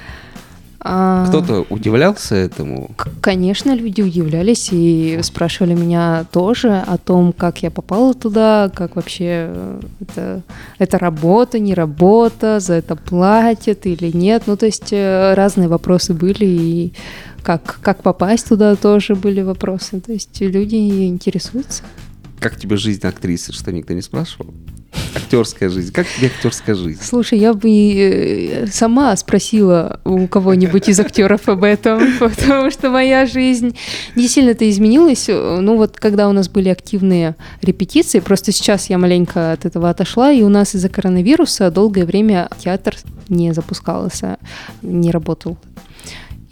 [0.86, 2.92] А, Кто-то удивлялся этому?
[3.22, 9.48] Конечно, люди удивлялись и спрашивали меня тоже о том, как я попала туда, как вообще
[9.48, 10.42] э, это,
[10.80, 14.44] это работа, не работа, за это платят или нет.
[14.46, 16.94] Ну, то есть э, разные вопросы были, и
[17.44, 20.02] как, как попасть туда тоже были вопросы.
[20.02, 21.84] То есть люди интересуются.
[22.42, 23.54] Как тебе жизнь актрисы?
[23.54, 24.54] Что никто не спрашивал?
[25.16, 25.92] Актерская жизнь.
[25.92, 27.02] Как тебе актерская жизнь?
[27.02, 33.26] Слушай, я бы э, сама спросила у кого-нибудь из актеров об этом, потому что моя
[33.26, 33.78] жизнь
[34.16, 35.28] не сильно-то изменилась.
[35.28, 40.32] Ну вот, когда у нас были активные репетиции, просто сейчас я маленько от этого отошла,
[40.32, 42.96] и у нас из-за коронавируса долгое время театр
[43.30, 44.38] не запускался,
[44.82, 45.58] не работал.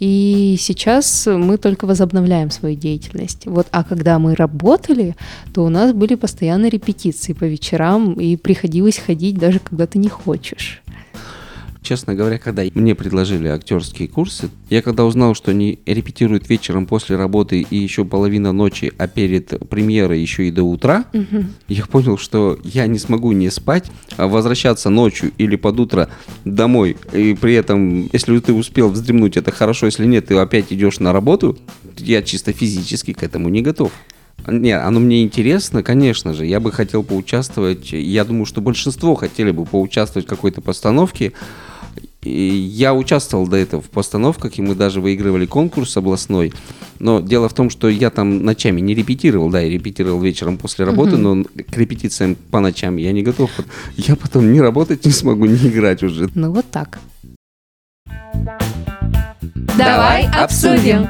[0.02, 3.46] И сейчас мы только возобновляем свою деятельность.
[3.46, 5.14] Вот, а когда мы работали,
[5.54, 10.08] то у нас были постоянно репетиции по вечерам, и приходилось ходить даже когда ты не
[10.08, 10.82] хочешь.
[11.82, 17.16] Честно говоря, когда мне предложили актерские курсы, я когда узнал, что они репетируют вечером после
[17.16, 21.06] работы и еще половина ночи, а перед премьерой еще и до утра,
[21.66, 26.08] я понял, что я не смогу не спать, а возвращаться ночью или под утро
[26.44, 26.96] домой.
[27.12, 31.12] И при этом, если ты успел вздремнуть, это хорошо, если нет, ты опять идешь на
[31.12, 31.58] работу,
[31.98, 33.90] я чисто физически к этому не готов.
[34.46, 36.46] Не, оно мне интересно, конечно же.
[36.46, 37.92] Я бы хотел поучаствовать.
[37.92, 41.32] Я думаю, что большинство хотели бы поучаствовать в какой-то постановке.
[42.24, 46.52] И я участвовал до этого в постановках, и мы даже выигрывали конкурс областной.
[47.00, 50.84] Но дело в том, что я там ночами не репетировал, да, я репетировал вечером после
[50.84, 53.50] работы, но к репетициям по ночам я не готов.
[53.96, 56.30] Я потом ни работать не смогу, ни играть уже.
[56.34, 57.00] Ну вот так.
[59.76, 61.08] Давай обсудим.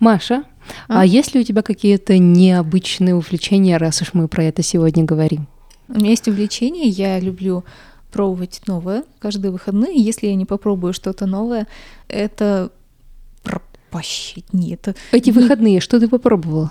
[0.00, 0.42] Маша,
[0.88, 1.06] а, А?
[1.06, 5.46] есть ли у тебя какие-то необычные увлечения, раз уж мы про это сегодня говорим?
[5.88, 7.64] У меня есть увлечение, я люблю
[8.12, 10.00] пробовать новое каждые выходные.
[10.00, 11.66] Если я не попробую что-то новое,
[12.08, 12.70] это
[13.42, 14.52] пропащить.
[14.52, 16.70] Нет, Эти выходные, что ты попробовала?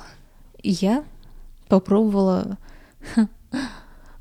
[0.64, 1.04] я
[1.68, 2.58] попробовала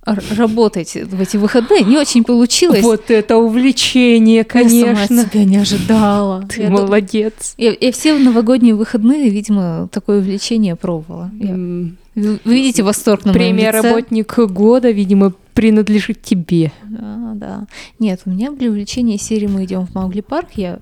[0.05, 1.82] работать в эти выходные.
[1.84, 2.82] Не очень получилось.
[2.82, 4.62] Вот это увлечение, Я сама
[4.96, 5.24] конечно.
[5.24, 6.42] себя не ожидала.
[6.48, 7.55] Ты Я молодец.
[7.59, 11.30] Я, я все новогодние выходные, видимо, такое увлечение пробовала.
[11.38, 13.82] Я- Вы видите восторг на моем Премия лице?
[13.82, 16.72] «Работник года», видимо, принадлежит тебе.
[16.98, 17.66] А, да.
[17.98, 20.48] Нет, у меня были увлечения серии «Мы идем в Маугли парк».
[20.55, 20.80] Я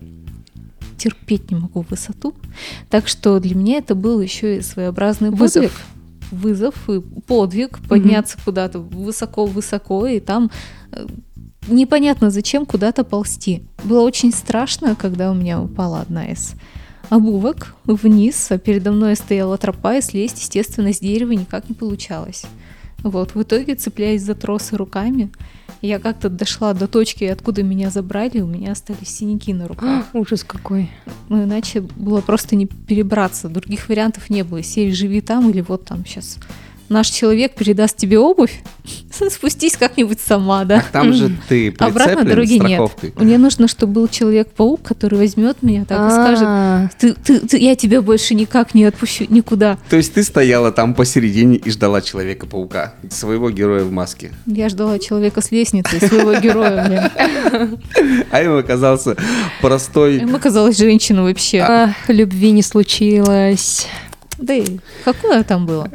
[0.97, 2.35] терпеть не могу высоту.
[2.91, 5.41] Так что для меня это был еще и своеобразный подвиг.
[5.55, 5.87] Вызов.
[6.31, 10.51] Вызов и подвиг подняться куда-то высоко-высоко и там
[10.93, 11.07] э,
[11.69, 13.65] непонятно зачем куда-то ползти.
[13.85, 16.55] Было очень страшно, когда у меня упала одна из
[17.11, 22.45] обувок вниз, а передо мной стояла тропа, и слезть, естественно, с дерева никак не получалось.
[23.03, 25.31] Вот, в итоге, цепляясь за тросы руками,
[25.83, 30.07] я как-то дошла до точки, откуда меня забрали, у меня остались синяки на руках.
[30.13, 30.91] Ужас какой.
[31.29, 33.49] Ну, иначе было просто не перебраться.
[33.49, 34.63] Других вариантов не было.
[34.63, 36.39] Сей живи там или вот там сейчас
[36.89, 38.61] наш человек передаст тебе обувь,
[39.31, 40.83] спустись как-нибудь сама, да.
[40.93, 42.81] Там же ты Обратно дороги нет.
[43.17, 47.59] Мне нужно, чтобы был человек-паук, который возьмет меня так и скажет, А, ты, ты, ты-
[47.59, 49.79] я тебя больше никак не отпущу никуда.
[49.91, 54.33] То есть ты стояла там посередине и ждала Человека-паука, своего героя в маске.
[54.47, 57.11] Я ждала человека с лестницы, своего героя.
[58.31, 59.17] А им оказался
[59.61, 61.61] простой Им оказалась женщина вообще.
[61.61, 63.87] а, любви не случилось.
[64.39, 65.91] Да и какое там было?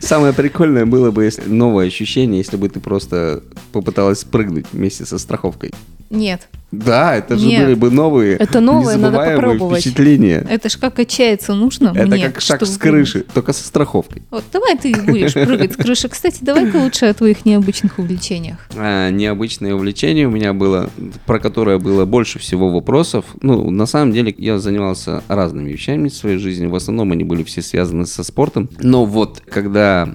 [0.00, 3.42] Самое прикольное было бы, если новое ощущение, если бы ты просто
[3.72, 5.72] попыталась спрыгнуть вместе со страховкой.
[6.10, 6.48] Нет.
[6.78, 7.64] Да, это же Нет.
[7.64, 9.80] были бы новые, Это новое, надо попробовать.
[9.80, 10.44] впечатления.
[10.48, 14.22] Это ж как отчаяться нужно Это мне, как шаг с крыши, только со страховкой.
[14.30, 16.08] Вот давай ты будешь прыгать с крыши.
[16.08, 18.58] Кстати, давай-ка лучше о твоих необычных увлечениях.
[18.76, 20.90] А, необычное увлечение у меня было,
[21.26, 23.24] про которое было больше всего вопросов.
[23.40, 26.66] Ну, на самом деле, я занимался разными вещами в своей жизни.
[26.66, 28.68] В основном они были все связаны со спортом.
[28.80, 30.08] Но вот, когда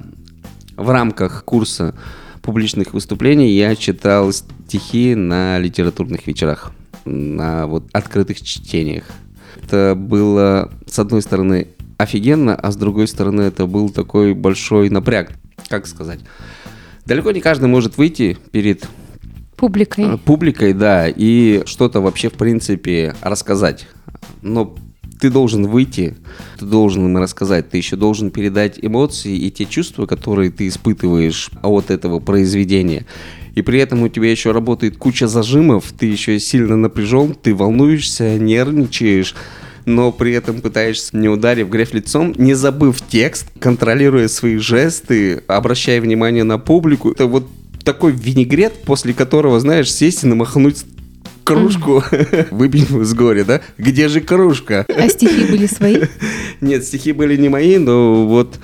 [0.75, 1.93] в рамках курса
[2.41, 6.71] публичных выступлений я читал стихи на литературных вечерах,
[7.05, 9.05] на вот открытых чтениях.
[9.63, 11.67] Это было, с одной стороны,
[11.97, 15.31] офигенно, а с другой стороны, это был такой большой напряг.
[15.67, 16.19] Как сказать?
[17.05, 18.87] Далеко не каждый может выйти перед
[19.55, 20.05] Публикой.
[20.13, 23.87] э, публикой, да, и что-то вообще, в принципе, рассказать.
[24.41, 24.75] Но
[25.19, 26.15] ты должен выйти,
[26.57, 31.51] ты должен им рассказать, ты еще должен передать эмоции и те чувства, которые ты испытываешь
[31.61, 33.05] от этого произведения.
[33.55, 38.37] И при этом у тебя еще работает куча зажимов, ты еще сильно напряжен, ты волнуешься,
[38.37, 39.35] нервничаешь,
[39.85, 45.99] но при этом пытаешься, не ударив грязь лицом, не забыв текст, контролируя свои жесты, обращая
[45.99, 47.11] внимание на публику.
[47.11, 47.47] Это вот
[47.83, 50.85] такой винегрет, после которого, знаешь, сесть и намахнуть
[51.55, 52.03] кружку,
[52.51, 53.61] выпить с горя, да?
[53.77, 54.85] Где же кружка?
[54.87, 56.01] А стихи были свои?
[56.61, 58.59] Нет, стихи были не мои, но вот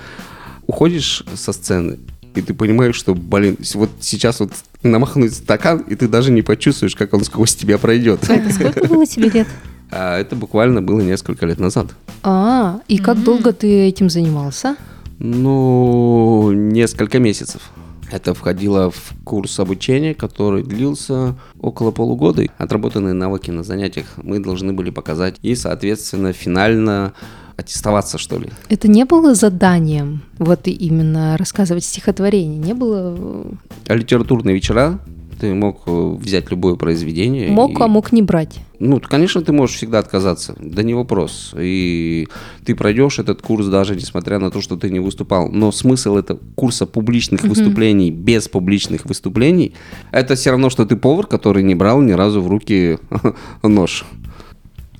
[0.66, 1.98] уходишь со сцены,
[2.34, 6.94] и ты понимаешь, что, блин, вот сейчас вот намахнуть стакан, и ты даже не почувствуешь,
[6.94, 8.20] как он сквозь тебя пройдет.
[8.28, 9.48] А это сколько было тебе лет?
[9.88, 11.86] А это буквально было несколько лет назад.
[12.24, 14.74] А, и как долго ты этим занимался?
[15.20, 17.62] Ну, несколько месяцев.
[18.10, 22.44] Это входило в курс обучения, который длился около полугода.
[22.58, 27.12] Отработанные навыки на занятиях мы должны были показать и, соответственно, финально
[27.56, 28.50] аттестоваться, что ли.
[28.68, 33.16] Это не было заданием, вот именно рассказывать стихотворение, не было...
[33.18, 33.44] э,
[33.88, 34.98] А литературные вечера
[35.38, 37.50] ты мог э, взять любое произведение.
[37.50, 38.58] Мог, и- а мог не брать.
[38.78, 41.54] Ну, конечно, ты можешь всегда отказаться, да не вопрос.
[41.58, 42.28] И
[42.64, 45.48] ты пройдешь этот курс даже несмотря на то, что ты не выступал.
[45.50, 49.74] Но смысл этого курса публичных выступлений без публичных выступлений,
[50.12, 52.98] это все равно, что ты повар, который не брал ни разу в руки
[53.62, 54.04] нож.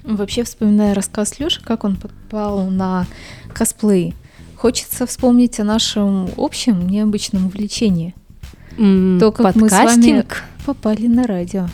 [0.05, 3.07] Вообще, вспоминая рассказ Лёши, как он попал на
[3.53, 4.14] косплей,
[4.55, 8.14] хочется вспомнить о нашем общем необычном увлечении.
[8.79, 10.43] М, То, как мы с вами Подкастинг.
[10.64, 11.68] попали на радио.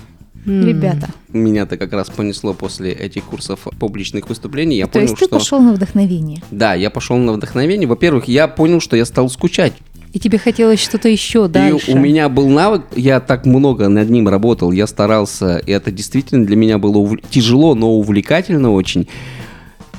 [0.45, 0.67] М.
[0.67, 4.77] Ребята, Меня-то как раз понесло после этих курсов публичных выступлений.
[4.77, 5.39] Я то понял, есть ты что...
[5.39, 6.43] пошел на вдохновение.
[6.51, 7.87] Да, я пошел на вдохновение.
[7.89, 9.73] Во-первых, я понял, что я стал скучать.
[10.13, 11.91] И тебе хотелось что-то еще дальше.
[11.93, 15.91] И у меня был навык, я так много над ним работал, я старался, и это
[15.91, 19.09] действительно для меня было увл- тяжело, но увлекательно очень.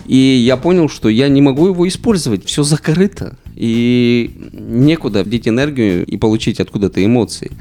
[0.05, 6.05] И я понял, что я не могу его использовать, все закрыто, и некуда деть энергию
[6.05, 7.51] и получить откуда-то эмоции.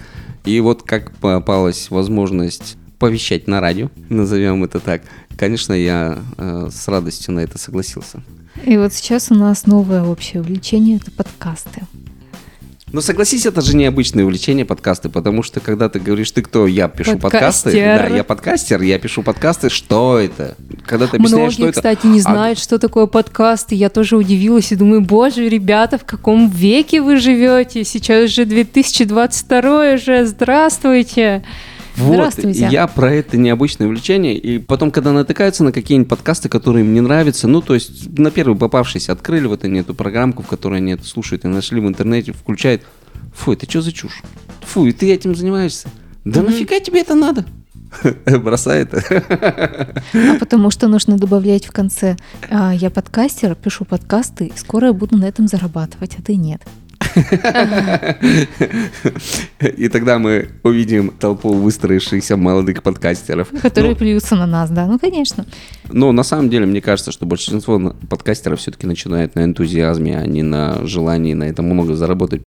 [0.44, 5.02] И вот как попалась возможность повещать на радио, назовем это так,
[5.36, 8.22] конечно, я э, с радостью на это согласился.
[8.64, 11.82] И вот сейчас у нас новое общее увлечение– это подкасты.
[12.92, 16.88] Ну, согласись, это же необычное увлечение подкасты, потому что когда ты говоришь, ты кто, я
[16.88, 18.08] пишу подкасты, Подкастер.
[18.10, 20.56] да, я подкастер, я пишу подкасты, что это?
[20.84, 21.80] Когда ты объясняешь, что Многие, это...
[21.80, 23.72] кстати, не А, знают, что такое подкаст.
[23.72, 27.82] И я тоже удивилась и думаю, боже, ребята, в каком веке вы живете?
[27.84, 31.44] Сейчас же 2022 уже, здравствуйте.
[31.96, 32.68] Вот, Здравствуйте.
[32.70, 37.00] я про это необычное увлечение, и потом, когда натыкаются на какие-нибудь подкасты, которые им не
[37.00, 40.92] нравятся, ну, то есть, на первый попавшийся, открыли вот они эту программку, в которой они
[40.92, 42.82] это слушают, и нашли в интернете, включают,
[43.34, 44.22] фу, это что за чушь?
[44.62, 45.88] Фу, и ты этим занимаешься?
[46.24, 47.44] Да нафига тебе это надо?
[48.26, 48.94] Бросает.
[48.94, 52.16] А потому что нужно добавлять в конце
[52.48, 56.62] «А, «Я подкастер, пишу подкасты, скоро я буду на этом зарабатывать, а ты нет».
[59.76, 63.48] И тогда мы увидим толпу выстроившихся молодых подкастеров.
[63.60, 65.46] Которые Ну, плюются на нас, да, ну конечно.
[65.90, 70.42] Но на самом деле, мне кажется, что большинство подкастеров все-таки начинает на энтузиазме, а не
[70.42, 72.42] на желании на этом много заработать.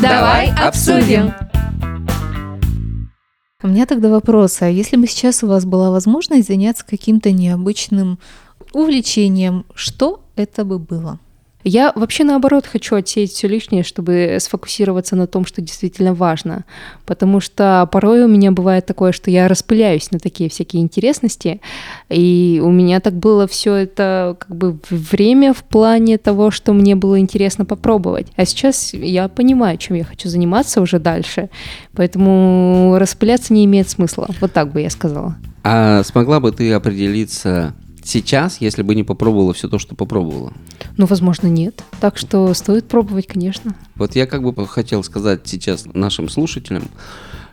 [0.00, 1.32] Давай обсудим.
[3.60, 8.20] У меня тогда вопрос, а если бы сейчас у вас была возможность заняться каким-то необычным
[8.72, 11.18] увлечением, что это бы было?
[11.64, 16.64] Я вообще наоборот хочу отсеять все лишнее, чтобы сфокусироваться на том, что действительно важно.
[17.04, 21.60] Потому что порой у меня бывает такое, что я распыляюсь на такие всякие интересности.
[22.08, 26.94] И у меня так было все это как бы время в плане того, что мне
[26.94, 28.28] было интересно попробовать.
[28.36, 31.50] А сейчас я понимаю, чем я хочу заниматься уже дальше.
[31.92, 34.28] Поэтому распыляться не имеет смысла.
[34.40, 35.36] Вот так бы я сказала.
[35.64, 37.74] А смогла бы ты определиться
[38.08, 40.52] сейчас, если бы не попробовала все то, что попробовала?
[40.96, 41.84] Ну, возможно, нет.
[42.00, 43.74] Так что стоит пробовать, конечно.
[43.94, 46.84] Вот я как бы хотел сказать сейчас нашим слушателям,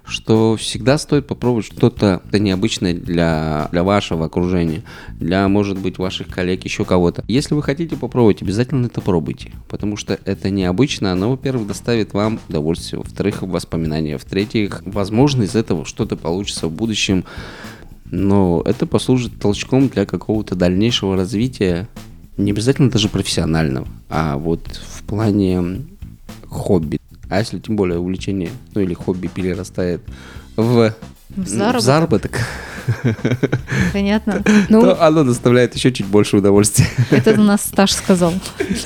[0.06, 4.84] что всегда стоит попробовать что-то необычное для, для вашего окружения,
[5.20, 7.24] для, может быть, ваших коллег, еще кого-то.
[7.28, 12.40] Если вы хотите попробовать, обязательно это пробуйте, потому что это необычно, оно, во-первых, доставит вам
[12.48, 17.26] удовольствие, во-вторых, воспоминания, в-третьих, возможно, из этого что-то получится в будущем,
[18.12, 21.88] но это послужит толчком для какого-то дальнейшего развития,
[22.38, 25.86] не обязательно даже профессионального, а вот в плане
[26.48, 27.00] хобби.
[27.30, 30.02] А если тем более увлечение, ну или хобби перерастает
[30.56, 30.94] в,
[31.36, 32.42] В заработок, в заработок
[33.94, 34.44] Понятно.
[34.70, 36.88] Ну, то оно доставляет еще чуть больше удовольствия.
[37.12, 38.34] Это у нас Стаж сказал.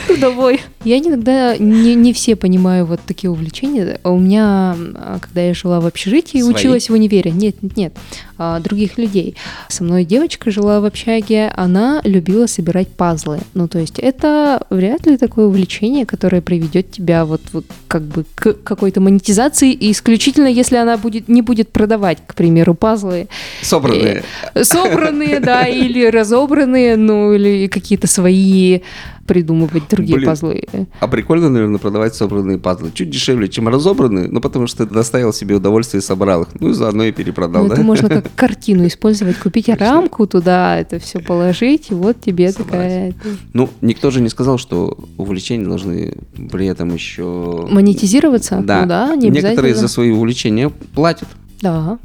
[0.08, 0.62] Трудовой.
[0.84, 4.00] Я иногда не, не все понимаю вот такие увлечения.
[4.04, 6.54] У меня, а, когда я жила в общежитии, Свои?
[6.54, 7.98] училась в универе, нет, нет, нет,
[8.38, 9.36] а, других людей.
[9.68, 13.40] Со мной девочка жила в общаге, она любила собирать пазлы.
[13.54, 18.26] Ну, то есть это вряд ли такое увлечение, которое приведет тебя вот, вот как бы
[18.36, 23.28] к какой-то монетизации, и исключительно если она будет, не будет продавать, к примеру, пазлы
[23.62, 24.24] Собранные.
[24.64, 28.80] собранные, да, или разобранные, ну, или какие-то свои
[29.28, 30.28] придумывать другие Блин.
[30.28, 30.64] пазлы.
[31.00, 32.90] А прикольно, наверное, продавать собранные пазлы.
[32.92, 36.48] Чуть дешевле, чем разобранные, ну потому что ты доставил себе удовольствие и собрал их.
[36.60, 37.76] Ну и заодно и перепродал, Ну, да?
[37.76, 39.86] это можно как картину использовать, купить Точно.
[39.86, 42.68] рамку туда, это все положить, и вот тебе Собрать.
[42.72, 43.14] такая
[43.54, 46.16] Ну, никто же не сказал, что увлечения должны
[46.52, 47.68] при этом еще...
[47.70, 48.62] монетизироваться.
[48.64, 48.82] Да.
[48.82, 51.28] Ну да, не Некоторые за свои увлечения платят.
[51.62, 52.00] Да.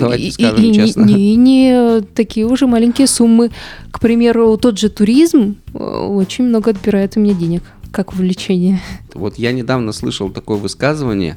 [0.00, 1.02] Давайте И- скажем и не- честно.
[1.04, 3.50] Не, не такие уже маленькие суммы.
[3.90, 8.80] К примеру, тот же туризм э, очень много отбирает у меня денег, как увлечение.
[9.14, 11.36] Вот я недавно слышал такое высказывание,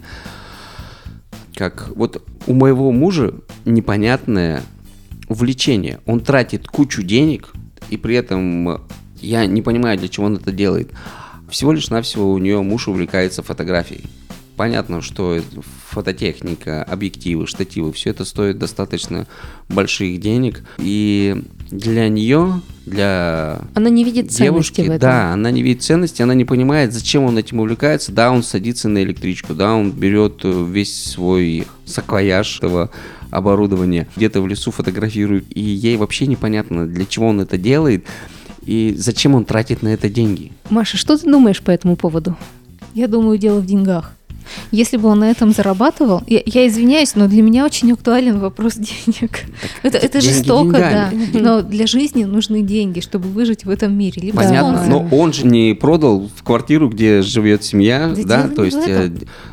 [1.55, 3.33] как вот у моего мужа
[3.65, 4.63] непонятное
[5.27, 5.99] увлечение.
[6.05, 7.53] Он тратит кучу денег,
[7.89, 8.81] и при этом
[9.21, 10.91] я не понимаю, для чего он это делает.
[11.49, 14.03] Всего лишь навсего у нее муж увлекается фотографией.
[14.55, 15.39] Понятно, что
[15.89, 19.27] фототехника, объективы, штативы, все это стоит достаточно
[19.69, 20.63] больших денег.
[20.77, 24.99] И для нее, для Она не видит ценности девушки, в этом.
[24.99, 28.11] да, она не видит ценности, она не понимает, зачем он этим увлекается.
[28.11, 32.91] Да, он садится на электричку, да, он берет э, весь свой саквояж этого
[33.31, 38.05] оборудования, где-то в лесу фотографирует, и ей вообще непонятно, для чего он это делает
[38.65, 40.51] и зачем он тратит на это деньги.
[40.69, 42.35] Маша, что ты думаешь по этому поводу?
[42.93, 44.15] Я думаю, дело в деньгах.
[44.71, 48.75] Если бы он на этом зарабатывал, я, я извиняюсь, но для меня очень актуален вопрос
[48.75, 49.41] денег.
[49.83, 51.11] Это, это жестоко, да.
[51.33, 54.21] Но для жизни нужны деньги, чтобы выжить в этом мире.
[54.21, 55.09] Либо Понятно, спонсор.
[55.11, 59.09] но он же не продал в квартиру, где живет семья, Да да, то есть э,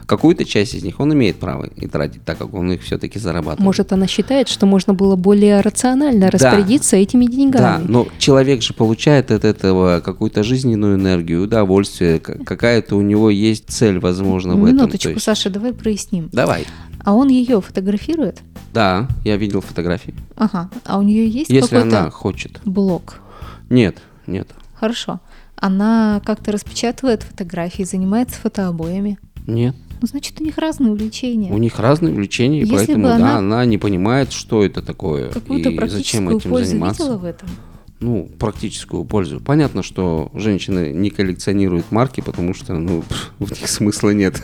[0.06, 3.60] какую-то часть из них он имеет право и тратить, так как он их все-таки зарабатывает.
[3.60, 6.30] Может, она считает, что можно было более рационально Да.
[6.30, 7.84] распорядиться этими Да, деньгами.
[7.88, 13.98] но человек же получает от этого какую-то жизненную энергию, удовольствие, какая-то у него есть цель,
[13.98, 14.81] возможно, в этом.
[14.82, 16.28] Минуточку, То есть- Саша, давай проясним.
[16.32, 16.66] Давай.
[17.04, 18.40] А он ее фотографирует?
[18.72, 20.14] Да, я видел фотографии.
[20.36, 20.70] Ага.
[20.84, 22.60] А у нее есть Если какой-то она хочет.
[22.64, 23.20] блог?
[23.70, 25.20] Нет, нет, Хорошо.
[25.56, 29.18] Она как-то распечатывает фотографии, занимается фотообоями.
[29.46, 29.74] нет.
[30.00, 31.52] Ну, значит, у них разные увлечения.
[31.52, 35.30] У них разные увлечения, и Если поэтому, да, она- она не понимает, что это такое
[35.30, 37.02] Какую-то и зачем этим пользу заниматься.
[37.04, 37.48] видела в этом?
[38.02, 39.40] Ну, практическую пользу.
[39.40, 43.04] Понятно, что женщины не коллекционируют марки, потому что, ну,
[43.38, 44.42] в них смысла нет.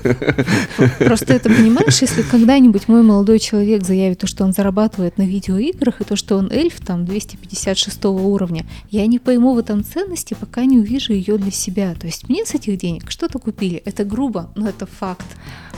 [0.98, 6.00] Просто это понимаешь, если когда-нибудь мой молодой человек заявит то, что он зарабатывает на видеоиграх,
[6.00, 10.64] и то, что он эльф там 256 уровня, я не пойму в этом ценности, пока
[10.64, 11.94] не увижу ее для себя.
[11.98, 13.82] То есть мне с этих денег что-то купили.
[13.84, 15.26] Это грубо, но это факт.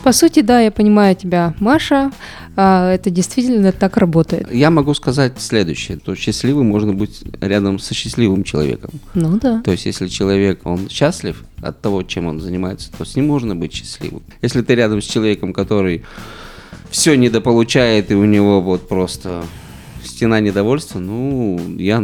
[0.02, 2.10] По сути, да, я понимаю тебя, Маша.
[2.56, 4.52] а, это действительно так работает.
[4.52, 8.90] Я могу сказать следующее, то счастливым можно быть рядом со счастливым человеком.
[9.14, 9.60] Ну да.
[9.62, 13.54] То есть, если человек, он счастлив от того, чем он занимается, то с ним можно
[13.54, 14.22] быть счастливым.
[14.42, 16.04] Если ты рядом с человеком, который
[16.90, 19.45] все недополучает, и у него вот просто
[20.04, 22.03] стена недовольства, ну, я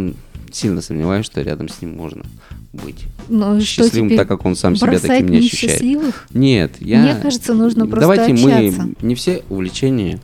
[0.53, 2.25] сильно сомневаюсь, что рядом с ним можно
[2.73, 6.15] быть Но что счастливым, так как он сам себя таким не ощущает.
[6.33, 7.03] Нет, я...
[7.03, 8.83] Мне кажется, нужно просто Давайте общаться.
[8.83, 8.95] мы...
[9.01, 10.21] Не все увлечения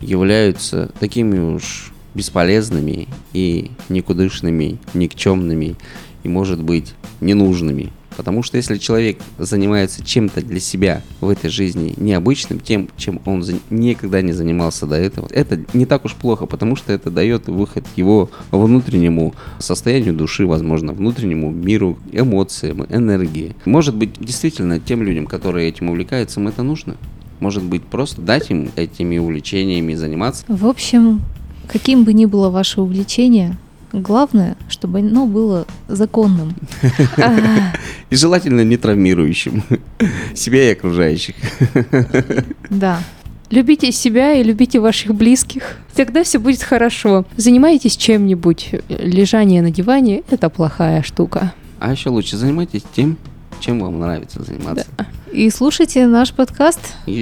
[0.00, 5.76] являются такими уж бесполезными и никудышными, никчемными
[6.22, 7.90] и, может быть, ненужными.
[8.18, 13.44] Потому что если человек занимается чем-то для себя в этой жизни необычным, тем, чем он
[13.70, 17.84] никогда не занимался до этого, это не так уж плохо, потому что это дает выход
[17.94, 23.54] его внутреннему состоянию души, возможно, внутреннему миру, эмоциям, энергии.
[23.64, 26.96] Может быть, действительно, тем людям, которые этим увлекаются, им это нужно.
[27.38, 30.44] Может быть, просто дать им этими увлечениями заниматься.
[30.48, 31.20] В общем,
[31.68, 33.56] каким бы ни было ваше увлечение,
[33.92, 36.54] Главное, чтобы оно было законным.
[38.10, 39.62] И желательно не травмирующим
[40.34, 41.34] себя и окружающих.
[42.70, 43.02] Да.
[43.50, 45.78] Любите себя и любите ваших близких.
[45.94, 47.24] Тогда все будет хорошо.
[47.38, 48.74] Занимайтесь чем-нибудь.
[48.90, 51.54] Лежание на диване– это плохая штука.
[51.78, 53.16] А еще лучше занимайтесь тем,
[53.60, 54.86] чем вам нравится заниматься.
[55.32, 56.80] И слушайте наш подкаст.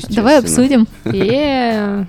[0.09, 0.89] Давай обсудим.
[1.05, 2.09] Yeah.